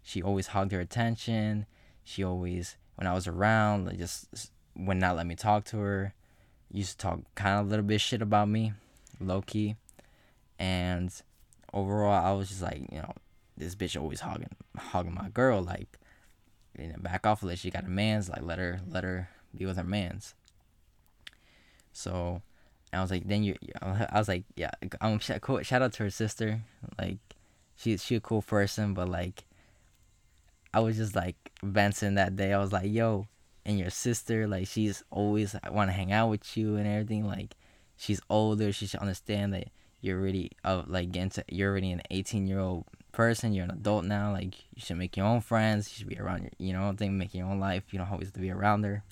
[0.04, 1.66] She always hogged her attention.
[2.04, 6.14] She always, when I was around, like just would not let me talk to her.
[6.72, 8.74] Used to talk kind of a little bit shit about me,
[9.20, 9.76] low key.
[10.58, 11.12] And
[11.74, 13.14] overall, I was just like, you know,
[13.58, 15.62] this bitch always hogging, hogging my girl.
[15.62, 16.00] Like,
[16.78, 17.60] you know, back off of it.
[17.60, 18.30] She got a man's.
[18.30, 20.34] Like, let her, let her be with her man's.
[21.94, 22.42] So
[22.94, 25.62] I was like, then you, I was like, yeah, um, cool.
[25.64, 26.62] Shout out to her sister.
[26.98, 27.18] Like,
[27.76, 29.46] she's she a cool person, but like,
[30.74, 32.54] I was just like venting that day.
[32.54, 33.28] I was like, yo,
[33.66, 37.28] and your sister, like, she's always want to hang out with you and everything.
[37.28, 37.56] Like,
[37.96, 38.72] she's older.
[38.72, 39.70] She should understand that
[40.02, 43.54] you're already of like getting to, you're already an 18 year old person.
[43.54, 44.32] You're an adult now.
[44.32, 45.90] Like, you should make your own friends.
[45.90, 47.84] You should be around your, you know, thing, make your own life.
[47.92, 49.04] You don't always have to be around her.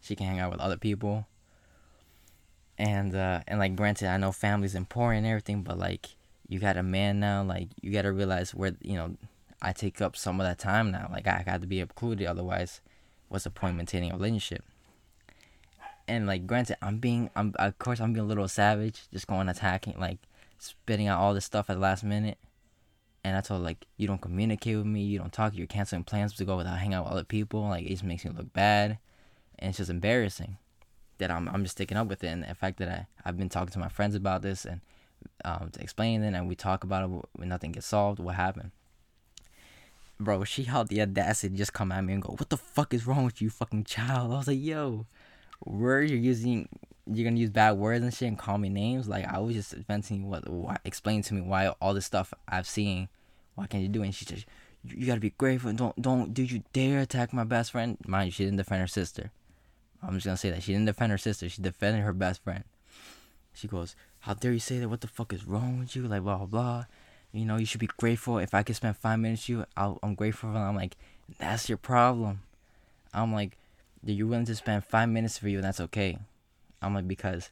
[0.00, 1.26] She can hang out with other people
[2.78, 6.16] and uh and like granted i know family's important and everything but like
[6.48, 9.16] you got a man now like you got to realize where you know
[9.60, 12.80] i take up some of that time now like i got to be included otherwise
[13.32, 14.64] what's the point maintaining a relationship
[16.06, 19.48] and like granted i'm being i'm of course i'm being a little savage just going
[19.48, 20.18] attacking like
[20.58, 22.38] spitting out all this stuff at the last minute
[23.24, 26.34] and i told like you don't communicate with me you don't talk you're canceling plans
[26.34, 28.98] to go without hanging out with other people like it just makes me look bad
[29.58, 30.58] and it's just embarrassing
[31.22, 33.48] that I'm I'm just sticking up with it, and the fact that I I've been
[33.48, 34.80] talking to my friends about this and
[35.44, 38.18] um, to explain it, and we talk about it when nothing gets solved.
[38.18, 38.72] What happened?
[40.24, 42.94] Bro, she had the audacity to just come at me and go, "What the fuck
[42.94, 45.06] is wrong with you, fucking child?" I was like, "Yo,
[45.64, 46.68] word you're using,
[47.06, 49.72] you're gonna use bad words and shit and call me names." Like I was just
[49.74, 53.08] venting what, what explain to me why all this stuff I've seen,
[53.54, 54.06] why can't you do it?
[54.06, 54.46] And she just,
[54.84, 55.72] you gotta be grateful.
[55.72, 57.98] Don't don't do you dare attack my best friend.
[58.06, 59.30] Mind you, she didn't defend her sister.
[60.02, 61.48] I'm just gonna say that she didn't defend her sister.
[61.48, 62.64] She defended her best friend.
[63.54, 64.88] She goes, "How dare you say that?
[64.88, 66.08] What the fuck is wrong with you?
[66.08, 66.84] Like blah blah blah.
[67.32, 68.38] You know, you should be grateful.
[68.38, 70.96] If I could spend five minutes with you, i am grateful." And I'm like,
[71.38, 72.42] "That's your problem."
[73.14, 73.56] I'm like,
[74.04, 76.18] "You're willing to spend five minutes for you, and that's okay."
[76.82, 77.50] I'm like, because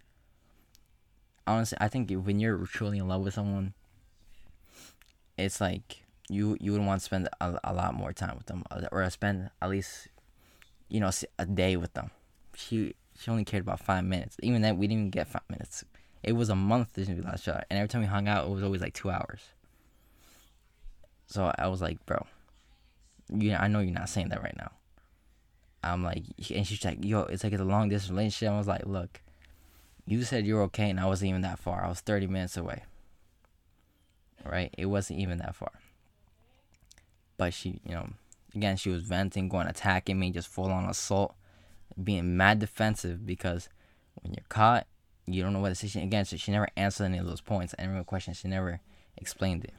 [1.46, 3.74] honestly, I think when you're truly in love with someone,
[5.38, 8.64] it's like you you would want to spend a, a lot more time with them,
[8.70, 10.08] uh, or spend at least
[10.88, 12.10] you know a day with them
[12.54, 14.36] she she only cared about five minutes.
[14.42, 15.84] Even then, we didn't even get five minutes.
[16.22, 18.50] It was a month since we last shot, and every time we hung out, it
[18.50, 19.40] was always like two hours.
[21.30, 22.26] So I was like, bro,
[23.32, 24.72] you know, I know you're not saying that right now.
[25.82, 28.52] I'm like, and she's like, yo, it's like it's a long distance relationship.
[28.52, 29.22] I was like, look,
[30.04, 31.84] you said you're okay, and I wasn't even that far.
[31.84, 32.82] I was 30 minutes away.
[34.44, 34.74] Right?
[34.76, 35.72] It wasn't even that far.
[37.36, 38.08] But she, you know,
[38.54, 41.34] again, she was venting, going attacking me, just full on assault
[42.02, 43.68] being mad defensive because
[44.14, 44.86] when you're caught,
[45.26, 46.24] you don't know what situation again.
[46.24, 47.74] So she never answered any of those points.
[47.78, 48.80] Any real questions, she never
[49.16, 49.74] explained it.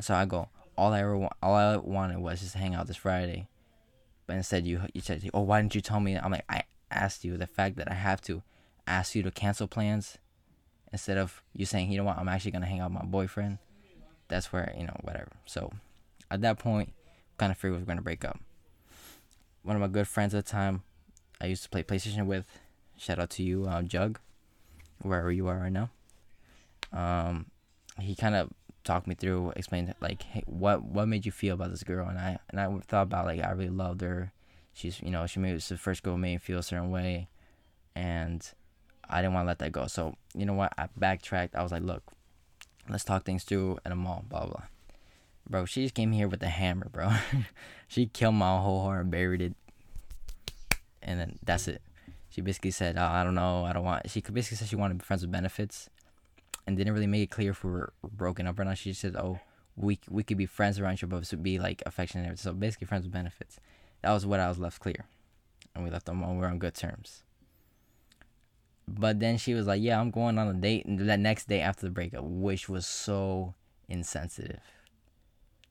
[0.00, 0.48] So I go,
[0.80, 3.48] all I ever want, all I wanted was just hang out this Friday,
[4.26, 6.16] but instead you you said, oh, why didn't you tell me?
[6.16, 7.36] I'm like, I asked you.
[7.36, 8.42] The fact that I have to
[8.86, 10.16] ask you to cancel plans
[10.90, 13.58] instead of you saying, you know what, I'm actually gonna hang out with my boyfriend.
[14.28, 15.32] That's where you know whatever.
[15.44, 15.70] So
[16.30, 16.94] at that point,
[17.36, 18.40] kind of figured we were gonna break up.
[19.62, 20.82] One of my good friends at the time
[21.42, 22.46] I used to play PlayStation with.
[22.96, 24.18] Shout out to you, uh, Jug,
[25.02, 25.90] wherever you are right now.
[26.90, 27.50] Um,
[27.98, 28.50] he kind of
[28.84, 32.08] talked me through, explained like, hey, what what made you feel about this girl?
[32.08, 34.32] And I and I thought about like I really loved her.
[34.72, 37.28] She's you know she made the first girl made me feel a certain way,
[37.94, 38.48] and
[39.08, 39.86] I didn't want to let that go.
[39.86, 40.72] So you know what?
[40.78, 41.56] I backtracked.
[41.56, 42.02] I was like, look,
[42.88, 44.24] let's talk things through at a mall.
[44.28, 44.62] Blah blah.
[45.48, 47.12] Bro, she just came here with a hammer, bro.
[47.88, 49.54] she killed my whole heart and buried it
[51.02, 51.82] and then that's it.
[52.28, 54.94] She basically said, oh, "I don't know, I don't want." She basically said she wanted
[54.94, 55.90] to be friends with benefits,
[56.66, 58.78] and didn't really make it clear if we were broken up or not.
[58.78, 59.40] She just said, "Oh,
[59.76, 63.12] we we could be friends around other, but be like affectionate." So basically, friends with
[63.12, 63.58] benefits.
[64.02, 65.06] That was what I was left clear,
[65.74, 66.38] and we left them on.
[66.38, 67.22] We are on good terms.
[68.88, 71.60] But then she was like, "Yeah, I'm going on a date," and that next day
[71.60, 73.54] after the breakup, which was so
[73.88, 74.62] insensitive,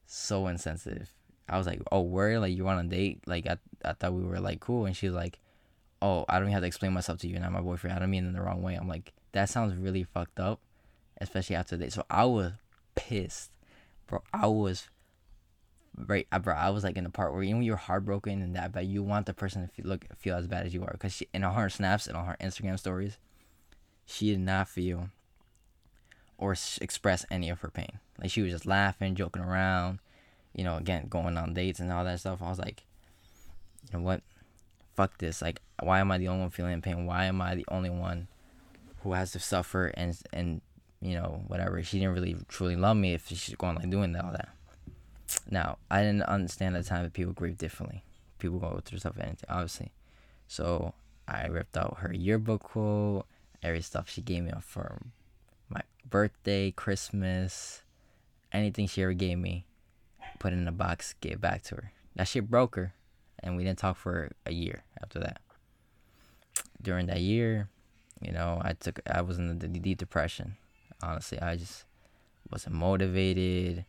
[0.06, 1.14] so insensitive.
[1.50, 2.40] I was like, "Oh, where?
[2.40, 3.22] Like you want a date?
[3.26, 5.40] Like I, I thought we were like cool." And she was like,
[6.02, 7.96] "Oh, I don't even have to explain myself to you, not my boyfriend.
[7.96, 10.62] I don't mean in the wrong way." I'm like, "That sounds really fucked up,
[11.22, 12.54] especially after that." So I was
[12.96, 13.52] pissed,
[14.08, 14.24] bro.
[14.34, 14.90] I was
[15.98, 18.56] right, I, bro, I was like in the part where you know you're heartbroken and
[18.56, 20.92] that, but you want the person to feel, look feel as bad as you are,
[20.94, 23.18] because she in all her snaps and all her Instagram stories,
[24.06, 25.10] she did not feel
[26.38, 28.00] or express any of her pain.
[28.20, 30.00] Like she was just laughing, joking around,
[30.54, 32.42] you know, again going on dates and all that stuff.
[32.42, 32.84] I was like,
[33.92, 34.22] you know what,
[34.96, 35.42] fuck this.
[35.42, 37.06] Like, why am I the only one feeling pain?
[37.06, 38.28] Why am I the only one
[39.04, 40.62] who has to suffer and and
[41.02, 41.82] you know whatever?
[41.84, 44.50] She didn't really truly love me if she's going like doing all that.
[45.50, 48.04] Now, I didn't understand at the time that people grieve differently.
[48.40, 49.92] People go through stuff, anything, obviously.
[50.48, 50.94] So
[51.28, 53.26] I ripped out her yearbook quote,
[53.62, 55.00] every stuff she gave me for
[55.70, 57.84] my birthday, Christmas,
[58.52, 59.66] anything she ever gave me,
[60.40, 61.92] put it in a box, gave back to her.
[62.16, 62.94] That shit broke her,
[63.42, 65.42] and we didn't talk for a year after that.
[66.82, 67.70] During that year,
[68.22, 70.58] you know, I took, I was in the deep depression.
[71.02, 71.86] Honestly, I just
[72.52, 73.86] wasn't motivated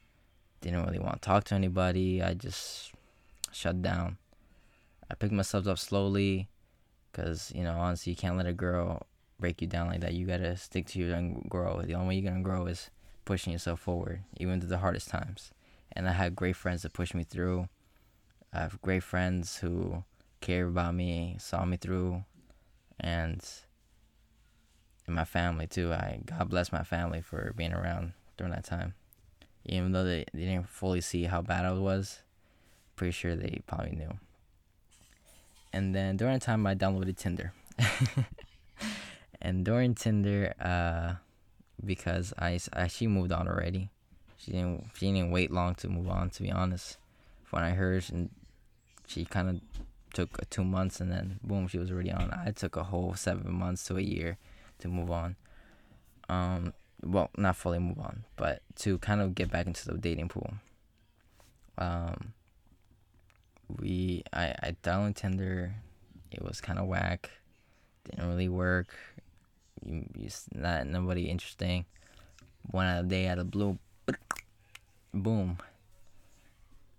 [0.60, 2.22] didn't really want to talk to anybody.
[2.22, 2.92] I just
[3.52, 4.18] shut down.
[5.10, 6.48] I picked myself up slowly
[7.10, 9.06] because, you know, honestly, you can't let a girl
[9.38, 10.14] break you down like that.
[10.14, 11.82] You got to stick to your and grow.
[11.82, 12.90] The only way you're going to grow is
[13.24, 15.50] pushing yourself forward, even through the hardest times.
[15.92, 17.68] And I had great friends that pushed me through.
[18.52, 20.04] I have great friends who
[20.40, 22.24] care about me, saw me through,
[22.98, 23.42] and
[25.10, 25.92] and my family too.
[25.92, 28.94] I God bless my family for being around during that time
[29.64, 32.20] even though they, they didn't fully see how bad I was.
[32.96, 34.18] Pretty sure they probably knew.
[35.72, 37.52] And then during the time I downloaded Tinder.
[39.40, 41.14] and during Tinder, uh,
[41.84, 43.90] because I, I she moved on already.
[44.36, 46.30] She didn't she didn't wait long to move on.
[46.30, 46.98] To be honest,
[47.50, 48.30] when I heard, and
[49.06, 49.60] she kind of
[50.12, 52.30] took two months, and then boom, she was already on.
[52.32, 54.38] I took a whole seven months to a year
[54.80, 55.36] to move on.
[56.28, 60.28] Um, well, not fully move on, but to kind of get back into the dating
[60.28, 60.54] pool.
[61.78, 62.34] Um,
[63.78, 65.74] we I I downloaded Tinder.
[66.30, 67.30] It was kind of whack.
[68.04, 68.94] Didn't really work.
[69.84, 71.86] You, you not nobody interesting.
[72.70, 73.78] One day out of blue,
[75.14, 75.58] boom.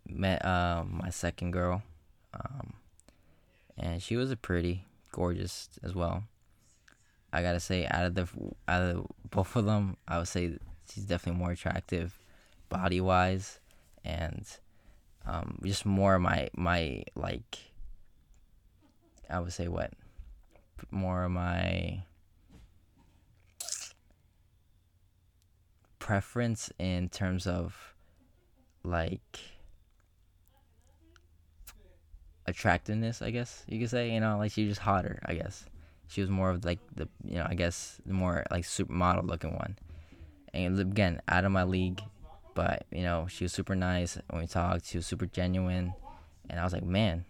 [0.08, 1.84] Met uh my second girl,
[2.34, 2.74] um,
[3.78, 6.24] and she was a pretty gorgeous as well.
[7.34, 8.28] I gotta say, out of the
[8.68, 10.58] out of both of them, I would say
[10.92, 12.20] she's definitely more attractive,
[12.70, 13.60] body wise,
[14.04, 14.46] and
[15.26, 17.60] um, just more of my my like.
[19.30, 19.94] I would say what,
[20.92, 22.04] more of my
[26.00, 27.96] preference in terms of
[28.84, 29.40] like
[32.46, 34.12] attractiveness, I guess you could say.
[34.12, 35.66] You know, like she's just hotter, I guess.
[36.12, 39.56] She was more of like the you know I guess the more like supermodel looking
[39.56, 39.78] one.
[40.54, 42.02] And again, out of my league,
[42.54, 44.88] but you know she was super nice when we talked.
[44.88, 45.94] She was super genuine,
[46.50, 47.24] and I was like, man,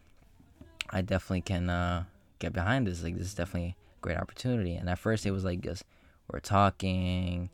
[0.89, 2.05] I definitely can uh,
[2.39, 3.03] get behind this.
[3.03, 4.73] Like this is definitely a great opportunity.
[4.73, 5.83] And at first it was like just
[6.31, 7.51] we're talking,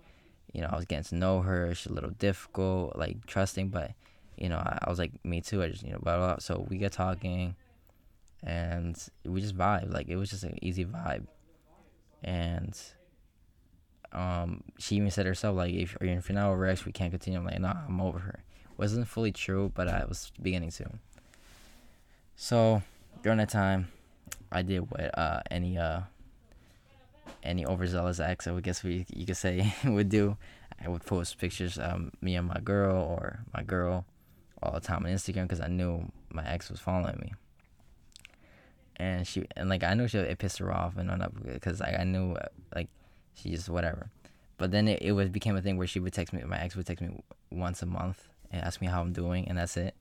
[0.53, 1.75] you know, I was getting to know her.
[1.75, 3.91] She's a little difficult, like trusting, but
[4.37, 5.61] you know, I, I was like, me too.
[5.61, 6.37] I just you know, blah blah.
[6.37, 7.57] So we get talking
[8.43, 9.93] and we just vibe.
[9.93, 11.27] Like it was just an easy vibe,
[12.23, 12.77] and
[14.11, 17.39] um, she even said herself like, if, if you're not over X, we can't continue.
[17.39, 18.43] I'm like, nah, I'm over her.
[18.77, 20.89] Wasn't fully true, but I was beginning to.
[22.35, 22.81] So
[23.23, 23.89] during that time,
[24.51, 26.01] I did what uh, any uh,
[27.43, 30.37] any overzealous ex, I guess we you could say would do.
[30.83, 34.05] I would post pictures um me and my girl or my girl
[34.61, 37.33] all the time on Instagram because I knew my ex was following me
[38.97, 41.97] and she and like I knew she it pissed her off and whatnot because like
[41.97, 42.35] I knew
[42.75, 42.89] like
[43.35, 44.09] she just whatever.
[44.57, 46.43] But then it, it was became a thing where she would text me.
[46.43, 49.57] My ex would text me once a month and ask me how I'm doing, and
[49.57, 49.95] that's it.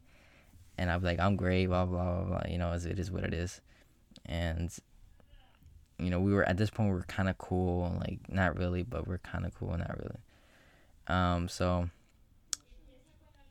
[0.79, 2.43] And I'd be like, I'm great, blah blah blah blah.
[2.49, 3.61] You know, it is what it is.
[4.25, 4.71] And
[5.99, 8.83] you know, we were at this point we were kind of cool, like not really,
[8.83, 10.21] but we're kind of cool, not really.
[11.07, 11.91] Um, so.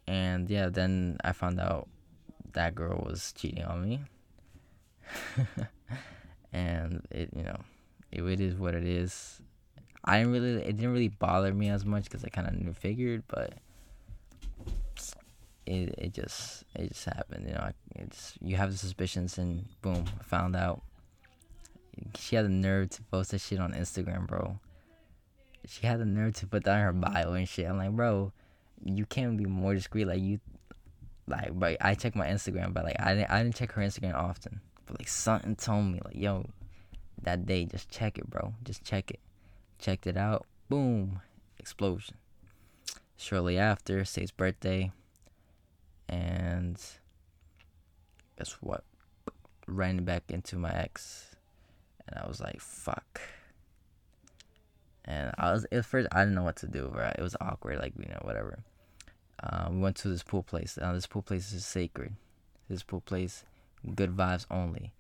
[0.08, 1.88] And yeah, then I found out
[2.54, 4.02] that girl was cheating on me
[6.54, 7.60] and it you know
[8.12, 9.42] it, it is what it is.
[10.04, 12.74] I didn't really it didn't really bother me as much because I kind of knew
[12.74, 13.54] figured, but
[15.66, 17.48] it it just it just happened.
[17.48, 20.82] You know, it's you have the suspicions and boom, found out.
[22.18, 24.60] She had the nerve to post that shit on Instagram, bro.
[25.66, 27.68] She had the nerve to put that in her bio and shit.
[27.68, 28.32] I'm like, bro,
[28.84, 30.06] you can't be more discreet.
[30.06, 30.40] Like you,
[31.28, 34.14] like, but I check my Instagram, but like I didn't I didn't check her Instagram
[34.14, 34.62] often.
[34.86, 36.50] But like something told me like, yo,
[37.22, 38.54] that day, just check it, bro.
[38.64, 39.20] Just check it.
[39.80, 40.46] Checked it out.
[40.70, 41.22] Boom.
[41.60, 42.16] Explosion.
[43.18, 44.92] Shortly after, Saif's birthday.
[46.08, 46.80] and
[48.38, 48.84] guess what?
[49.68, 51.36] Ran back into my ex,
[52.08, 53.22] and I was like, "Fuck."
[55.06, 56.92] And I was at first I didn't know what to do.
[56.94, 57.80] Right, it was awkward.
[57.80, 58.60] Like you know, whatever.
[59.42, 60.78] Um, we went to this pool place.
[60.80, 62.14] Now this pool place is sacred.
[62.70, 63.44] This pool place,
[63.94, 64.92] good vibes only.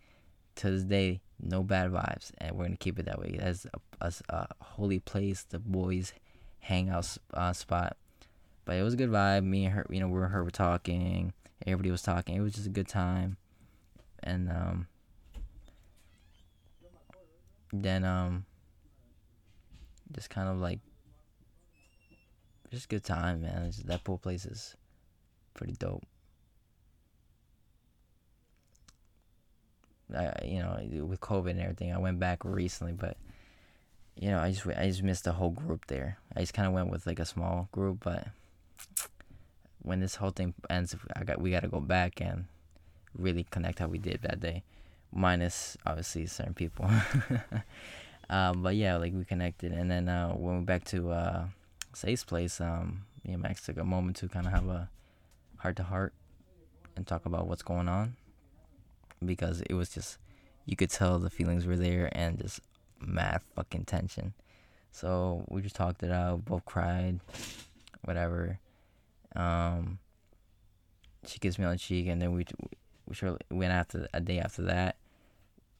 [0.57, 3.37] To this day, no bad vibes, and we're gonna keep it that way.
[3.37, 6.13] That's a, a, a holy place, the boys'
[6.59, 7.97] hangout uh, spot.
[8.63, 9.43] But it was a good vibe.
[9.43, 11.33] Me and her, you know, we and her were talking.
[11.65, 12.35] Everybody was talking.
[12.35, 13.37] It was just a good time.
[14.23, 14.87] And um,
[17.71, 18.45] then um,
[20.11, 20.79] just kind of like
[22.71, 23.71] just good time, man.
[23.71, 24.75] Just, that pool place is
[25.53, 26.03] pretty dope.
[30.13, 33.17] I, you know, with COVID and everything, I went back recently, but
[34.15, 36.17] you know, I just I just missed the whole group there.
[36.35, 38.27] I just kind of went with like a small group, but
[39.81, 42.45] when this whole thing ends, I got we got to go back and
[43.17, 44.63] really connect how we did that day,
[45.11, 46.89] minus obviously certain people.
[48.29, 51.45] um, but yeah, like we connected, and then uh, we went back to uh,
[51.93, 52.61] Saif's place.
[52.61, 54.89] Um, me and Max took a moment to kind of have a
[55.57, 56.13] heart to heart
[56.95, 58.15] and talk about what's going on
[59.25, 60.17] because it was just
[60.65, 62.59] you could tell the feelings were there and just
[62.99, 64.33] mad fucking tension.
[64.91, 67.19] So we just talked it out, both cried,
[68.03, 68.59] whatever.
[69.35, 69.99] Um,
[71.25, 72.45] she kissed me on the cheek, and then we
[73.05, 74.95] we sure went after a day after that.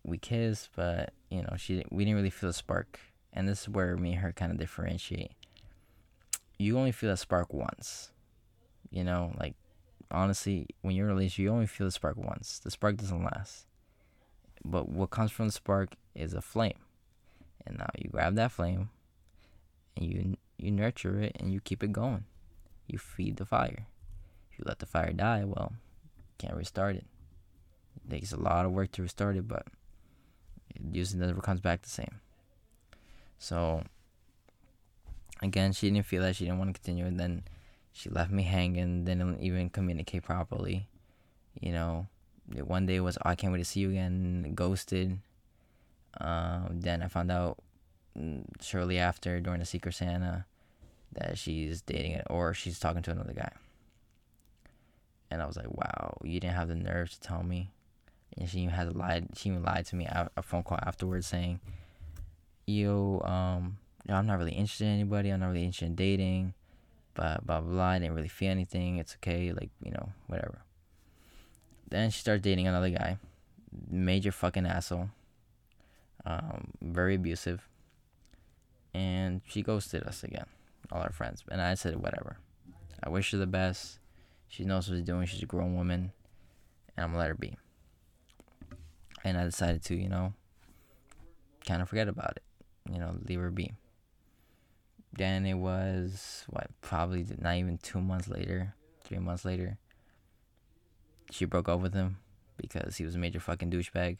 [0.03, 2.99] We kissed, but you know she we didn't really feel a spark,
[3.33, 5.31] and this is where me and her kind of differentiate.
[6.57, 8.11] You only feel a spark once,
[8.89, 9.55] you know, like
[10.11, 12.59] honestly, when you're in a relationship, you only feel the spark once.
[12.59, 13.65] The spark doesn't last.
[14.63, 16.79] But what comes from the spark is a flame.
[17.65, 18.89] And now you grab that flame
[19.95, 22.25] and you you nurture it and you keep it going.
[22.87, 23.87] You feed the fire.
[24.51, 25.73] If you let the fire die, well,
[26.17, 27.05] you can't restart it.
[27.95, 29.65] It takes a lot of work to restart it, but
[30.73, 32.21] it usually never comes back the same.
[33.39, 33.83] So
[35.41, 37.43] again, she didn't feel that she didn't want to continue, and then
[37.95, 40.89] she left me hanging, didn't even communicate properly.
[41.61, 42.07] You know,
[42.65, 45.17] one day was, oh, I can't wait to see you again, ghosted.
[46.19, 47.57] Um, then I found out
[48.17, 50.45] mm, shortly after during the Secret Santa
[51.13, 53.53] that she's dating it or she's talking to another guy.
[55.31, 57.71] And I was like, wow, you didn't have the nerve to tell me.
[58.37, 59.29] And she even had lied.
[59.37, 61.61] She even lied to me a phone call afterwards saying,
[62.65, 63.77] "Yo, um,
[64.09, 65.29] I'm not really interested in anybody.
[65.29, 66.53] I'm not really interested in dating
[67.15, 67.83] blah blah blah.
[67.83, 68.97] I didn't really feel anything.
[68.97, 70.61] It's okay, like you know, whatever.
[71.89, 73.17] Then she started dating another guy,
[73.89, 75.09] major fucking asshole,
[76.25, 77.67] um, very abusive,
[78.93, 80.45] and she ghosted us again,
[80.91, 81.43] all our friends.
[81.49, 82.37] And I said whatever.
[83.03, 83.99] I wish her the best.
[84.47, 85.25] She knows what she's doing.
[85.25, 86.11] She's a grown woman,
[86.95, 87.55] and I'm gonna let her be.
[89.23, 90.33] And I decided to, you know,
[91.65, 92.43] kind of forget about it,
[92.91, 93.73] you know, leave her be.
[95.17, 99.77] Then it was what probably not even two months later, three months later.
[101.31, 102.17] She broke up with him
[102.57, 104.17] because he was a major fucking douchebag.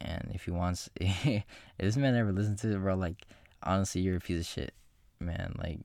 [0.00, 1.42] And if he wants, if
[1.78, 3.26] this man ever listens to it, bro, like
[3.62, 4.72] honestly, you're a piece of shit,
[5.18, 5.56] man.
[5.58, 5.80] Like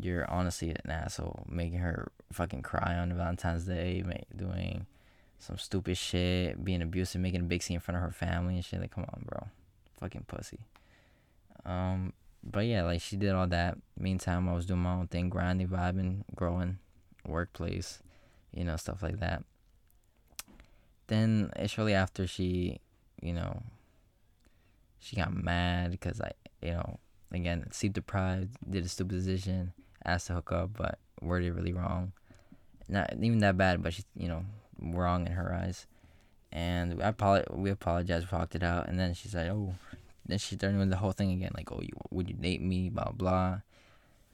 [0.00, 4.02] you're honestly an asshole, making her fucking cry on Valentine's Day,
[4.34, 4.86] doing
[5.38, 8.64] some stupid shit, being abusive, making a big scene in front of her family and
[8.64, 8.80] shit.
[8.80, 9.48] Like, come on, bro,
[9.98, 10.60] fucking pussy.
[11.64, 12.12] Um,
[12.42, 13.78] but yeah, like she did all that.
[13.98, 16.78] Meantime, I was doing my own thing, grinding, vibing, growing,
[17.26, 18.00] workplace,
[18.52, 19.44] you know, stuff like that.
[21.06, 22.80] Then eh, shortly after she,
[23.20, 23.62] you know,
[24.98, 26.32] she got mad because I,
[26.62, 26.98] you know,
[27.32, 29.72] again, sleep deprived, did a stupid decision,
[30.04, 32.12] asked to hook up, but worded really wrong.
[32.88, 34.44] Not even that bad, but she, you know,
[34.80, 35.86] wrong in her eyes.
[36.52, 39.74] And I apolo- we apologized, we talked it out, and then she said, "Oh,
[40.30, 42.88] then she started doing the whole thing again, like, oh, you, would you date me,
[42.88, 43.60] blah, blah.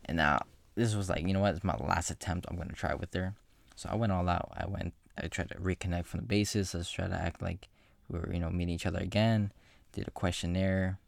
[0.05, 0.42] And now
[0.74, 3.34] this was like, you know what, it's my last attempt I'm to try with her.
[3.74, 4.53] So I went all out.
[4.57, 6.74] I went, I tried to reconnect from the basis.
[6.74, 7.68] Let's try to act like
[8.09, 9.53] we were, you know, meeting each other again.
[9.92, 10.99] Did a questionnaire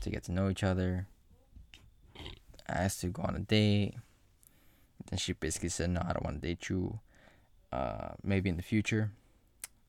[0.00, 1.06] to get to know each other.
[2.68, 3.94] I asked to go on a date.
[5.10, 7.00] Then she basically said, no, I don't want to date you.
[7.72, 9.12] Uh, maybe in the future.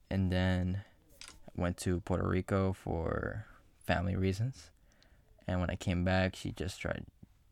[0.09, 0.83] And then
[1.55, 3.45] went to Puerto Rico for
[3.89, 4.69] family reasons.
[5.47, 7.05] And when I came back, she just tried,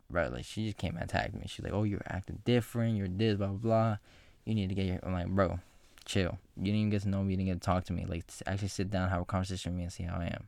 [0.07, 0.31] right?
[0.31, 1.45] Like she just came and attacked me.
[1.47, 2.95] She's like, "Oh, you're acting different.
[2.95, 3.97] You're this, blah blah blah.
[4.45, 5.59] You need to get your." I'm like, bro,
[6.05, 6.37] chill.
[6.55, 7.33] You didn't even get to know me.
[7.33, 8.05] You didn't get to talk to me.
[8.05, 10.47] Like, actually sit down, have a conversation with me, and see how I am.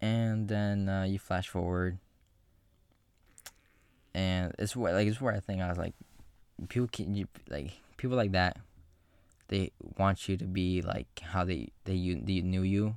[0.00, 1.98] And then uh, you flash forward,
[4.14, 5.94] and it's where like it's where I think I was like,
[6.70, 8.56] people can you, like people like that.
[9.48, 12.96] They want you to be like how they they you they knew you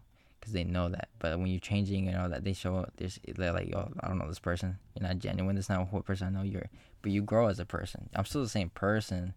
[0.50, 1.10] because they know that.
[1.20, 4.18] But when you're changing and all that, they show this they're like, oh, I don't
[4.18, 4.78] know this person.
[4.96, 5.56] You're not genuine.
[5.56, 6.70] That's not what person I know you're.
[7.02, 8.10] But you grow as a person.
[8.16, 9.34] I'm still the same person.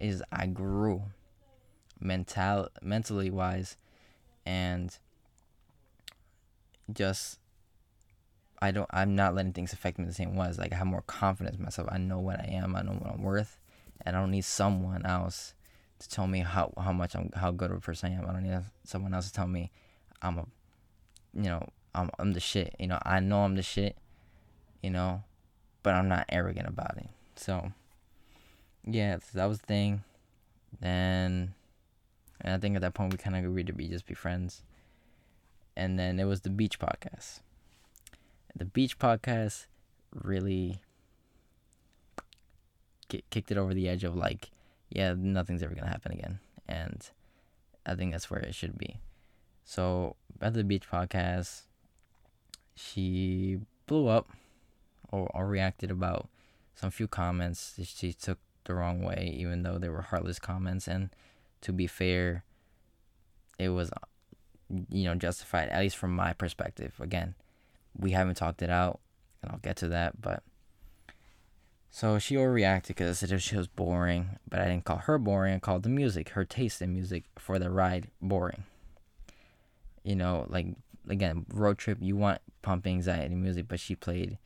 [0.00, 1.02] Is I grew
[2.00, 3.76] mental mentally wise
[4.46, 4.96] and
[6.92, 7.40] just
[8.62, 10.48] I don't I'm not letting things affect me the same way.
[10.48, 11.88] It's like I have more confidence in myself.
[11.90, 13.58] I know what I am, I know what I'm worth,
[14.06, 15.54] and I don't need someone else
[15.98, 18.28] to tell me how, how much I'm how good of a person I am.
[18.28, 19.72] I don't need someone else to tell me
[20.22, 20.46] I'm a
[21.34, 22.74] you know, I'm I'm the shit.
[22.78, 23.96] You know, I know I'm the shit,
[24.82, 25.22] you know,
[25.82, 27.08] but I'm not arrogant about it.
[27.36, 27.72] So
[28.84, 30.04] yeah, that was the thing.
[30.80, 31.54] Then
[32.40, 34.62] and I think at that point we kind of agreed to be just be friends.
[35.76, 37.40] And then it was the beach podcast.
[38.54, 39.66] The beach podcast
[40.12, 40.80] really
[43.08, 44.50] kicked it over the edge of like,
[44.90, 47.08] yeah, nothing's ever gonna happen again, and
[47.86, 48.98] I think that's where it should be.
[49.68, 51.64] So at the beach podcast,
[52.74, 54.30] she blew up
[55.12, 56.30] or, or reacted about
[56.74, 60.88] some few comments that she took the wrong way, even though they were heartless comments,
[60.88, 61.10] and
[61.60, 62.44] to be fair,
[63.58, 63.90] it was,
[64.88, 66.94] you know, justified, at least from my perspective.
[66.98, 67.34] Again,
[67.94, 69.00] we haven't talked it out,
[69.42, 70.42] and I'll get to that, but.
[71.90, 75.56] So she overreacted because I said she was boring, but I didn't call her boring.
[75.56, 78.64] I called the music, her taste in music for the ride, boring.
[80.04, 80.66] You know, like
[81.08, 81.98] again, road trip.
[82.00, 84.38] You want pump anxiety music, but she played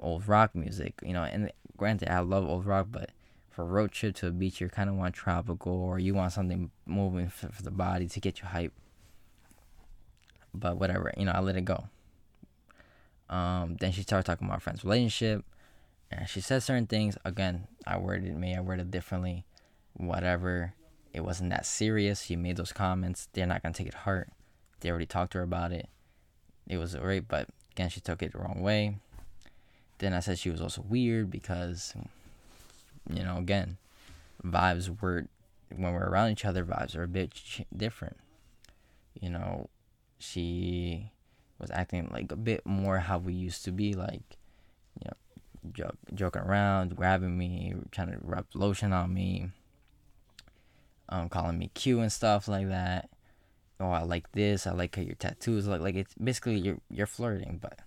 [0.00, 0.94] old rock music.
[1.04, 3.10] You know, and granted, I love old rock, but
[3.50, 6.70] for road trip to a beach, you kind of want tropical or you want something
[6.86, 8.72] moving for, for the body to get you hype.
[10.54, 11.84] But whatever, you know, I let it go.
[13.28, 15.44] Um, then she started talking about friends' relationship,
[16.10, 17.16] and she said certain things.
[17.24, 18.36] Again, I worded it.
[18.36, 19.46] me, I worded differently.
[19.94, 20.74] Whatever,
[21.14, 22.22] it wasn't that serious.
[22.22, 23.28] She made those comments.
[23.32, 24.30] They're not gonna take it hard.
[24.82, 25.88] They already talked to her about it.
[26.68, 28.96] It was a rape, but again, she took it the wrong way.
[29.98, 31.94] Then I said she was also weird because
[33.10, 33.78] you know, again,
[34.44, 35.26] vibes were
[35.74, 37.32] when we're around each other, vibes are a bit
[37.74, 38.16] different.
[39.20, 39.68] You know,
[40.18, 41.10] she
[41.58, 44.36] was acting like a bit more how we used to be, like,
[44.98, 49.48] you know, joke, joking around, grabbing me, trying to rub lotion on me,
[51.08, 53.08] um, calling me cute and stuff like that.
[53.82, 54.66] Oh, I like this.
[54.66, 55.96] I like how your tattoos look like.
[55.96, 57.80] It's basically you're you're flirting, but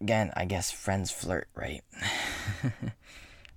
[0.00, 1.82] again, I guess friends flirt, right?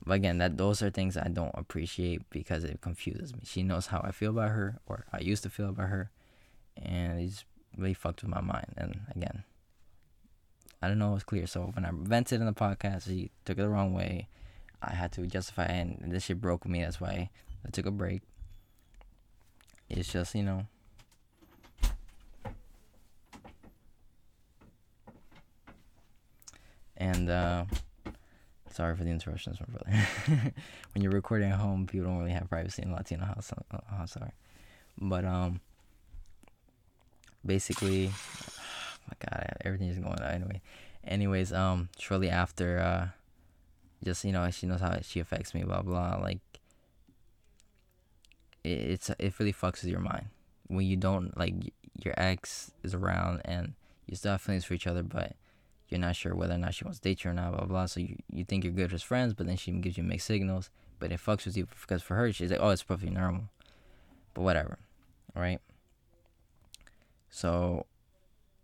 [0.08, 3.42] But again, that those are things I don't appreciate because it confuses me.
[3.44, 6.12] She knows how I feel about her, or I used to feel about her,
[6.82, 7.44] and it's
[7.78, 8.74] really fucked with my mind.
[8.78, 9.44] And again,
[10.82, 11.46] I don't know it's clear.
[11.46, 14.30] So when I vented in the podcast, she took it the wrong way.
[14.82, 16.82] I had to justify it, and this shit broke me.
[16.82, 17.30] That's why
[17.66, 18.22] I took a break.
[19.90, 20.68] It's just you know.
[26.98, 27.66] And uh
[28.78, 30.08] Sorry for the interruptions, my brother.
[30.94, 33.52] when you're recording at home, people don't really have privacy in Latino house.
[33.74, 34.34] Oh, sorry,
[35.00, 35.62] but um,
[37.44, 40.62] basically, oh my God, everything is going on anyway.
[41.04, 43.08] Anyways, um, shortly after, uh,
[44.04, 46.20] just you know, she knows how she affects me, blah blah.
[46.22, 46.40] Like,
[48.64, 50.28] it, it's it really fucks with your mind
[50.68, 51.56] when you don't like
[52.04, 53.74] your ex is around and
[54.06, 55.36] you still have feelings for each other, but
[55.90, 57.68] you're not sure whether or not she wants to date you or not, blah, blah,
[57.68, 57.86] blah.
[57.86, 60.70] So you, you think you're good as friends, but then she gives you mixed signals.
[61.00, 63.44] But it fucks with you because for her, she's like, oh, it's perfectly normal.
[64.34, 64.80] But whatever,
[65.36, 65.60] right?
[67.30, 67.86] So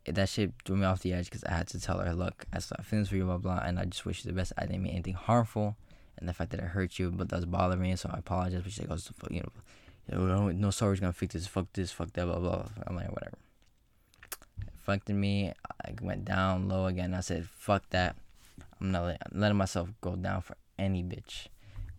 [0.06, 2.56] that shit threw me off the edge because I had to tell her, look, I
[2.56, 4.52] have feelings for you, blah, blah, and I just wish you the best.
[4.58, 5.78] I didn't mean anything harmful.
[6.18, 8.62] And the fact that it hurt you, but does bother me, so I apologize.
[8.64, 9.44] But she's like, oh, you
[10.10, 12.70] know, no, no sorry's gonna fix this, fuck this, fuck that, blah, blah, blah.
[12.86, 13.38] I'm like, whatever
[14.84, 15.54] fucked me.
[15.86, 17.14] I went down low again.
[17.14, 18.16] I said, fuck that.
[18.80, 21.48] I'm not letting myself go down for any bitch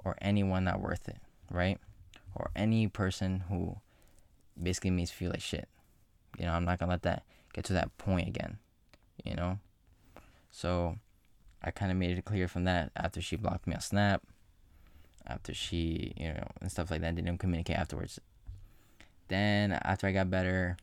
[0.04, 1.18] or anyone not worth it,
[1.50, 1.78] right?
[2.34, 3.76] Or any person who
[4.60, 5.68] basically makes me feel like shit.
[6.38, 8.58] You know, I'm not gonna let that get to that point again,
[9.24, 9.58] you know?
[10.50, 10.98] So
[11.62, 14.22] I kind of made it clear from that after she blocked me on Snap,
[15.26, 18.20] after she, you know, and stuff like that, didn't communicate afterwards.
[19.28, 20.76] Then after I got better,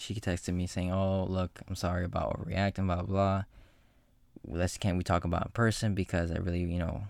[0.00, 3.44] she texted me saying, "Oh, look, I'm sorry about overreacting, blah blah.
[4.46, 7.04] Let's can't we talk about in person because I really, you know,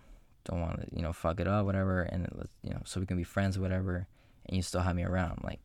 [0.45, 3.07] don't want to, you know, fuck it up, whatever, and let's, you know, so we
[3.07, 4.09] can be friends, whatever,
[4.47, 5.61] and you still have me around." Like,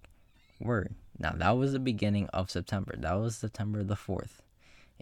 [0.60, 0.94] word.
[1.18, 2.96] Now that was the beginning of September.
[2.98, 4.42] That was September the fourth.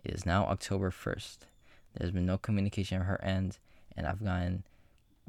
[0.03, 1.45] It is now October first.
[1.95, 3.59] There's been no communication on her end,
[3.95, 4.63] and I've gotten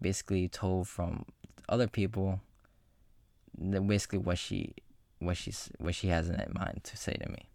[0.01, 1.25] basically told from
[1.69, 2.41] other people
[3.59, 4.75] that basically what she
[5.19, 7.49] what she's what she has in mind to say to me.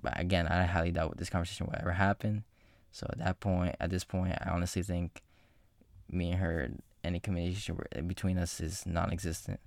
[0.00, 2.44] But again, I highly doubt this conversation will ever happen.
[2.90, 5.22] So at that point, at this point, I honestly think
[6.10, 6.70] me and her,
[7.02, 9.60] any communication between us is non-existent,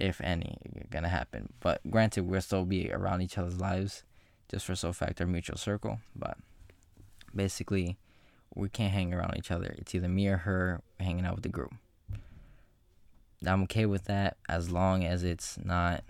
[0.00, 0.58] if any,
[0.90, 1.52] gonna happen.
[1.60, 4.02] But granted, we'll still be around each other's lives,
[4.50, 6.00] just for so fact our mutual circle.
[6.14, 6.38] But
[7.34, 7.96] basically,
[8.54, 9.74] we can't hang around each other.
[9.78, 11.74] It's either me or her hanging out with the group.
[13.46, 16.02] I'm okay with that as long as it's not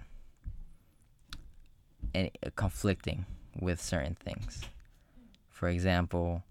[2.17, 3.27] any conflicting
[3.61, 4.63] with certain things.
[5.51, 6.43] For example,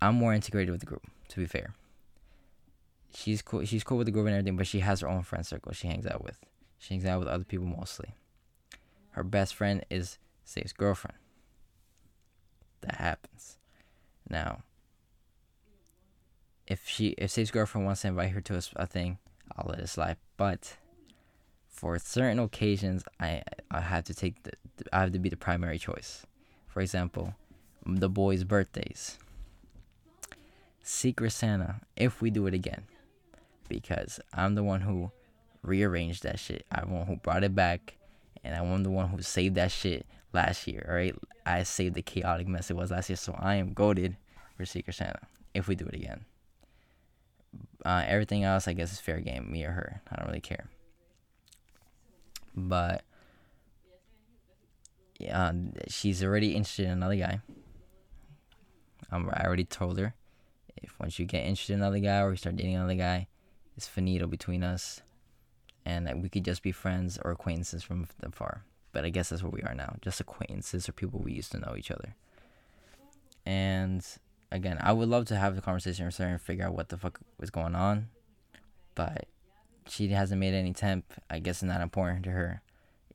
[0.00, 1.02] I'm more integrated with the group.
[1.28, 1.74] To be fair,
[3.14, 3.64] she's cool.
[3.64, 5.72] She's cool with the group and everything, but she has her own friend circle.
[5.72, 6.38] She hangs out with.
[6.78, 8.14] She hangs out with other people mostly.
[9.12, 11.16] Her best friend is Saif's girlfriend.
[12.82, 13.56] That happens.
[14.28, 14.62] Now,
[16.66, 19.18] if she if Saif's girlfriend wants to invite her to a, a thing,
[19.56, 20.16] I'll let it slide.
[20.36, 20.76] But
[21.74, 24.52] for certain occasions, I I have to take the
[24.92, 26.24] I have to be the primary choice.
[26.68, 27.34] For example,
[27.84, 29.18] the boys' birthdays.
[30.82, 32.84] Secret Santa, if we do it again,
[33.68, 35.10] because I'm the one who
[35.62, 36.64] rearranged that shit.
[36.70, 37.96] I'm the one who brought it back,
[38.44, 40.86] and I'm the one who saved that shit last year.
[40.88, 41.14] All right,
[41.44, 44.16] I saved the chaotic mess it was last year, so I am goaded
[44.56, 45.20] for Secret Santa
[45.54, 46.24] if we do it again.
[47.84, 50.02] Uh, everything else, I guess, is fair game, me or her.
[50.10, 50.68] I don't really care.
[52.54, 53.02] But
[55.18, 55.52] yeah,
[55.88, 57.40] she's already interested in another guy.
[59.10, 60.14] Um, I already told her
[60.76, 63.28] if once you get interested in another guy or you start dating another guy,
[63.76, 65.00] it's finito between us,
[65.84, 68.64] and we could just be friends or acquaintances from far.
[68.92, 71.58] But I guess that's where we are now, just acquaintances or people we used to
[71.58, 72.14] know each other.
[73.44, 74.06] And
[74.52, 76.96] again, I would love to have the conversation with her and figure out what the
[76.96, 78.08] fuck was going on,
[78.94, 79.26] but
[79.88, 81.04] she hasn't made any temp.
[81.30, 82.62] I guess it's not important to her.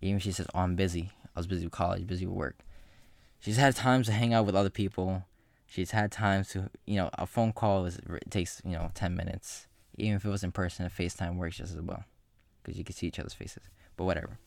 [0.02, 1.12] Even if she says, "Oh, I'm busy.
[1.36, 2.58] I was busy with college, busy with work."
[3.40, 5.26] She's had times to hang out with other people.
[5.66, 8.00] She's had times to, you know, a phone call is
[8.30, 9.68] takes you know ten minutes.
[9.98, 12.06] Even if it was in person, a FaceTime works just as well,
[12.64, 13.64] because you can see each other's faces.
[13.98, 14.38] But whatever.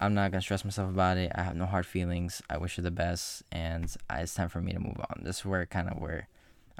[0.00, 1.30] I'm not gonna stress myself about it.
[1.34, 2.42] I have no hard feelings.
[2.50, 5.22] I wish her the best, and it's time for me to move on.
[5.22, 6.28] This is where kind of where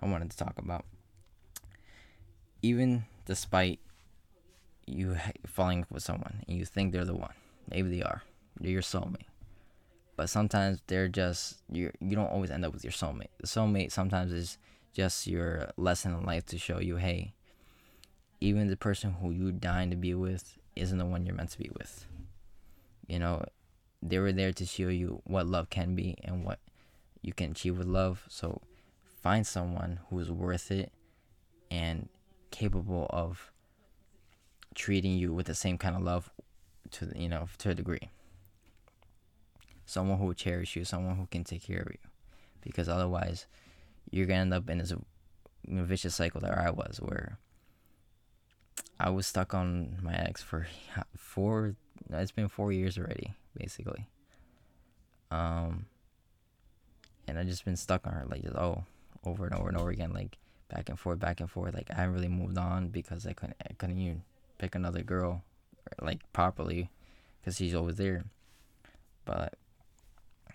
[0.01, 0.85] I wanted to talk about.
[2.63, 3.79] Even despite
[4.87, 5.17] you
[5.47, 7.35] falling with someone and you think they're the one,
[7.71, 8.23] maybe they are.
[8.61, 9.27] They're your soulmate,
[10.17, 11.91] but sometimes they're just you.
[12.01, 13.31] You don't always end up with your soulmate.
[13.41, 14.59] The soulmate sometimes is
[14.93, 17.35] just your lesson in life to show you, hey,
[18.41, 21.59] even the person who you're dying to be with isn't the one you're meant to
[21.59, 22.07] be with
[23.07, 23.45] you know,
[24.03, 26.59] they were there to show you what love can be and what
[27.23, 28.25] you can achieve with love.
[28.29, 28.61] So
[29.23, 30.93] find someone who is worth it
[31.71, 32.09] and
[32.51, 33.51] capable of
[34.75, 36.31] treating you with the same kind of love
[36.93, 38.11] to you know to a degree.
[39.87, 41.99] Someone who will cherish you, someone who can take care of you,
[42.63, 43.47] because otherwise,
[44.11, 44.93] you're gonna end up in this
[45.67, 47.39] vicious cycle that I was, where
[48.99, 50.67] I was stuck on my ex for
[51.17, 51.77] four
[52.11, 54.07] it's been four years already, basically.
[55.31, 55.87] Um,
[57.27, 58.85] and I just been stuck on her, like just oh,
[59.25, 61.75] over and over and over again, like back and forth, back and forth.
[61.75, 64.23] Like I haven't really moved on because I couldn't, I couldn't even
[64.59, 65.43] pick another girl,
[66.01, 66.91] like properly,
[67.41, 68.25] because she's always there.
[69.25, 69.55] But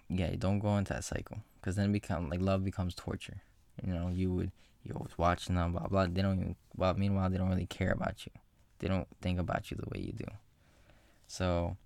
[0.10, 3.42] yeah, don't go into that cycle, because then it become like love becomes torture.
[3.86, 4.52] You know, you would
[4.84, 6.08] you always watching them, blah blah.
[6.08, 6.56] They don't even.
[6.76, 8.32] Well, meanwhile, they don't really care about you.
[8.80, 10.26] They don't think about you the way you do.
[11.28, 11.78] So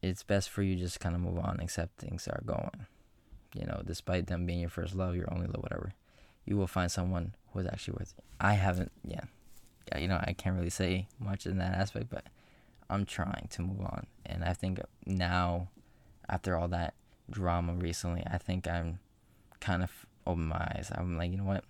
[0.00, 2.86] it's best for you just kind of move on, accept things are going.
[3.54, 5.94] You know, despite them being your first love, your only love, whatever,
[6.44, 8.24] you will find someone who is actually worth it.
[8.40, 9.24] I haven't, yeah,
[9.94, 12.24] Uh, you know, I can't really say much in that aspect, but
[12.88, 15.68] I'm trying to move on, and I think now,
[16.28, 16.94] after all that
[17.30, 18.98] drama recently, I think I'm
[19.60, 19.90] kind of
[20.26, 20.90] open my eyes.
[20.94, 21.64] I'm like, you know what?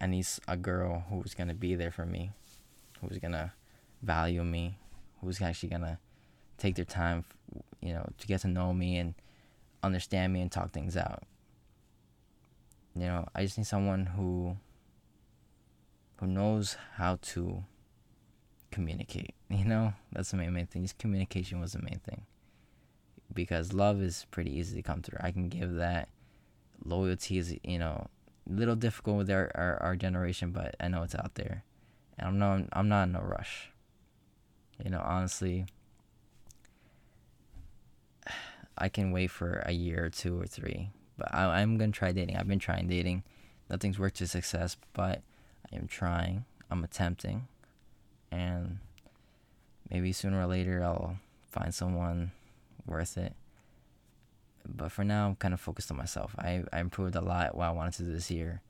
[0.00, 2.30] I need a girl who's gonna be there for me,
[3.00, 3.52] who's gonna
[4.02, 4.78] value me,
[5.20, 5.98] who's actually gonna
[6.58, 7.24] take their time,
[7.80, 9.14] you know, to get to know me and
[9.82, 11.22] understand me and talk things out.
[12.94, 14.56] You know, I just need someone who
[16.24, 17.64] who knows how to
[18.70, 19.34] communicate.
[19.50, 20.82] You know, that's the main main thing.
[20.82, 22.22] Just communication was the main thing.
[23.32, 25.18] Because love is pretty easy to come through.
[25.20, 26.08] I can give that.
[26.84, 28.08] Loyalty is, you know,
[28.50, 31.62] a little difficult with our, our, our generation, but I know it's out there.
[32.18, 33.70] And I'm not I'm not in no rush.
[34.82, 35.66] You know, honestly,
[38.76, 40.90] I can wait for a year or two or three.
[41.16, 42.36] But I, I'm gonna try dating.
[42.36, 43.22] I've been trying dating.
[43.70, 45.22] nothing's worked to success, but
[45.74, 46.44] am trying.
[46.70, 47.46] I'm attempting,
[48.30, 48.78] and
[49.90, 51.18] maybe sooner or later I'll
[51.50, 52.32] find someone
[52.86, 53.34] worth it.
[54.66, 56.34] But for now, I'm kind of focused on myself.
[56.38, 58.62] I, I improved a lot what I wanted to do this year.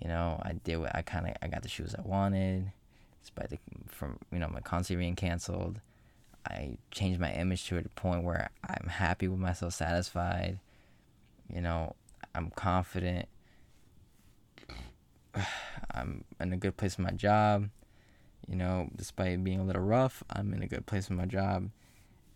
[0.00, 2.72] You know, I did what I kind of I got the shoes I wanted,
[3.20, 5.80] despite the from you know my concert being canceled.
[6.48, 10.58] I changed my image to a point where I'm happy with myself, satisfied.
[11.52, 11.94] You know,
[12.34, 13.28] I'm confident.
[15.94, 17.68] I'm in a good place in my job.
[18.48, 21.70] You know, despite being a little rough, I'm in a good place in my job.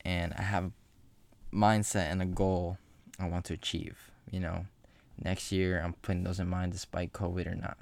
[0.05, 0.71] And I have a
[1.55, 2.79] mindset and a goal
[3.19, 4.11] I want to achieve.
[4.31, 4.67] You know,
[5.23, 7.77] next year I'm putting those in mind despite COVID or not.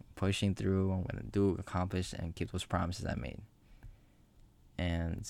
[0.00, 0.92] I'm pushing through.
[0.92, 3.40] I'm going to do, accomplish, and keep those promises I made.
[4.78, 5.28] And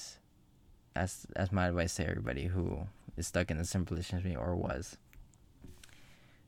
[0.95, 4.37] that's that's my advice to everybody who is stuck in the same position as me
[4.37, 4.97] or was.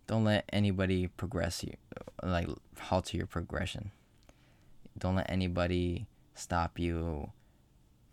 [0.09, 1.75] Don't let anybody progress you,
[2.23, 2.49] like
[2.81, 3.93] halt your progression.
[4.99, 7.31] Don't let anybody stop you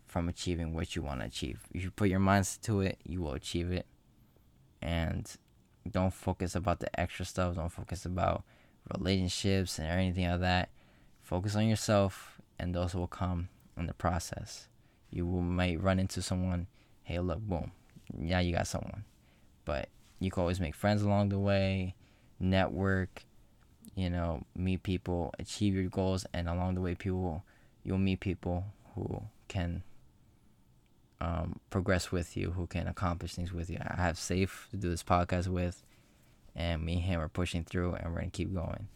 [0.06, 1.62] from achieving what you want to achieve.
[1.72, 3.86] If you put your minds to it, you will achieve it.
[4.82, 5.26] And
[5.90, 7.56] don't focus about the extra stuff.
[7.56, 8.44] Don't focus about
[8.94, 10.68] relationships and anything like that.
[11.22, 14.68] Focus on yourself, and those will come in the process.
[15.10, 16.66] You will, might run into someone.
[17.04, 17.72] Hey, look, boom,
[18.16, 19.04] yeah, you got someone.
[19.64, 19.88] But
[20.18, 21.94] you can always make friends along the way,
[22.40, 23.24] network,
[23.94, 27.44] you know, meet people, achieve your goals, and along the way, people
[27.84, 28.64] you'll meet people
[28.94, 29.82] who can
[31.20, 33.78] um, progress with you, who can accomplish things with you.
[33.80, 35.82] I have Saif to do this podcast with,
[36.54, 38.88] and me and him are pushing through, and we're gonna keep going.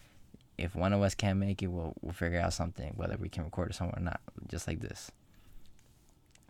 [0.58, 3.44] If one of us can't make it, we'll we'll figure out something, whether we can
[3.44, 5.10] record it somewhere or not, just like this.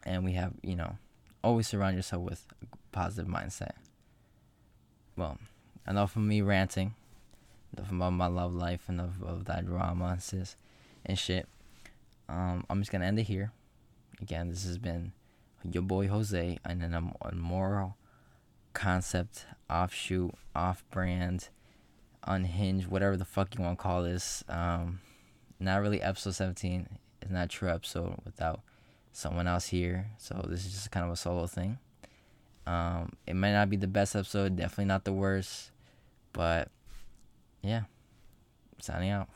[0.04, 0.96] And we have, you know,
[1.44, 3.72] always surround yourself with a positive mindset.
[5.20, 5.36] Well,
[5.86, 6.94] enough of me ranting,
[7.76, 10.54] enough about my love life, enough of that drama and,
[11.04, 11.46] and shit.
[12.26, 13.52] Um, I'm just gonna end it here.
[14.22, 15.12] Again, this has been
[15.62, 17.98] your boy Jose, and then a, a moral
[18.72, 21.50] concept, offshoot, off brand,
[22.26, 24.42] unhinged, whatever the fuck you want to call this.
[24.48, 25.00] Um,
[25.58, 26.88] not really episode 17.
[27.20, 28.60] It's not true episode without
[29.12, 30.12] someone else here.
[30.16, 31.76] So this is just kind of a solo thing.
[32.70, 35.72] Um, it might not be the best episode, definitely not the worst,
[36.32, 36.68] but
[37.62, 37.82] yeah,
[38.78, 39.28] signing out.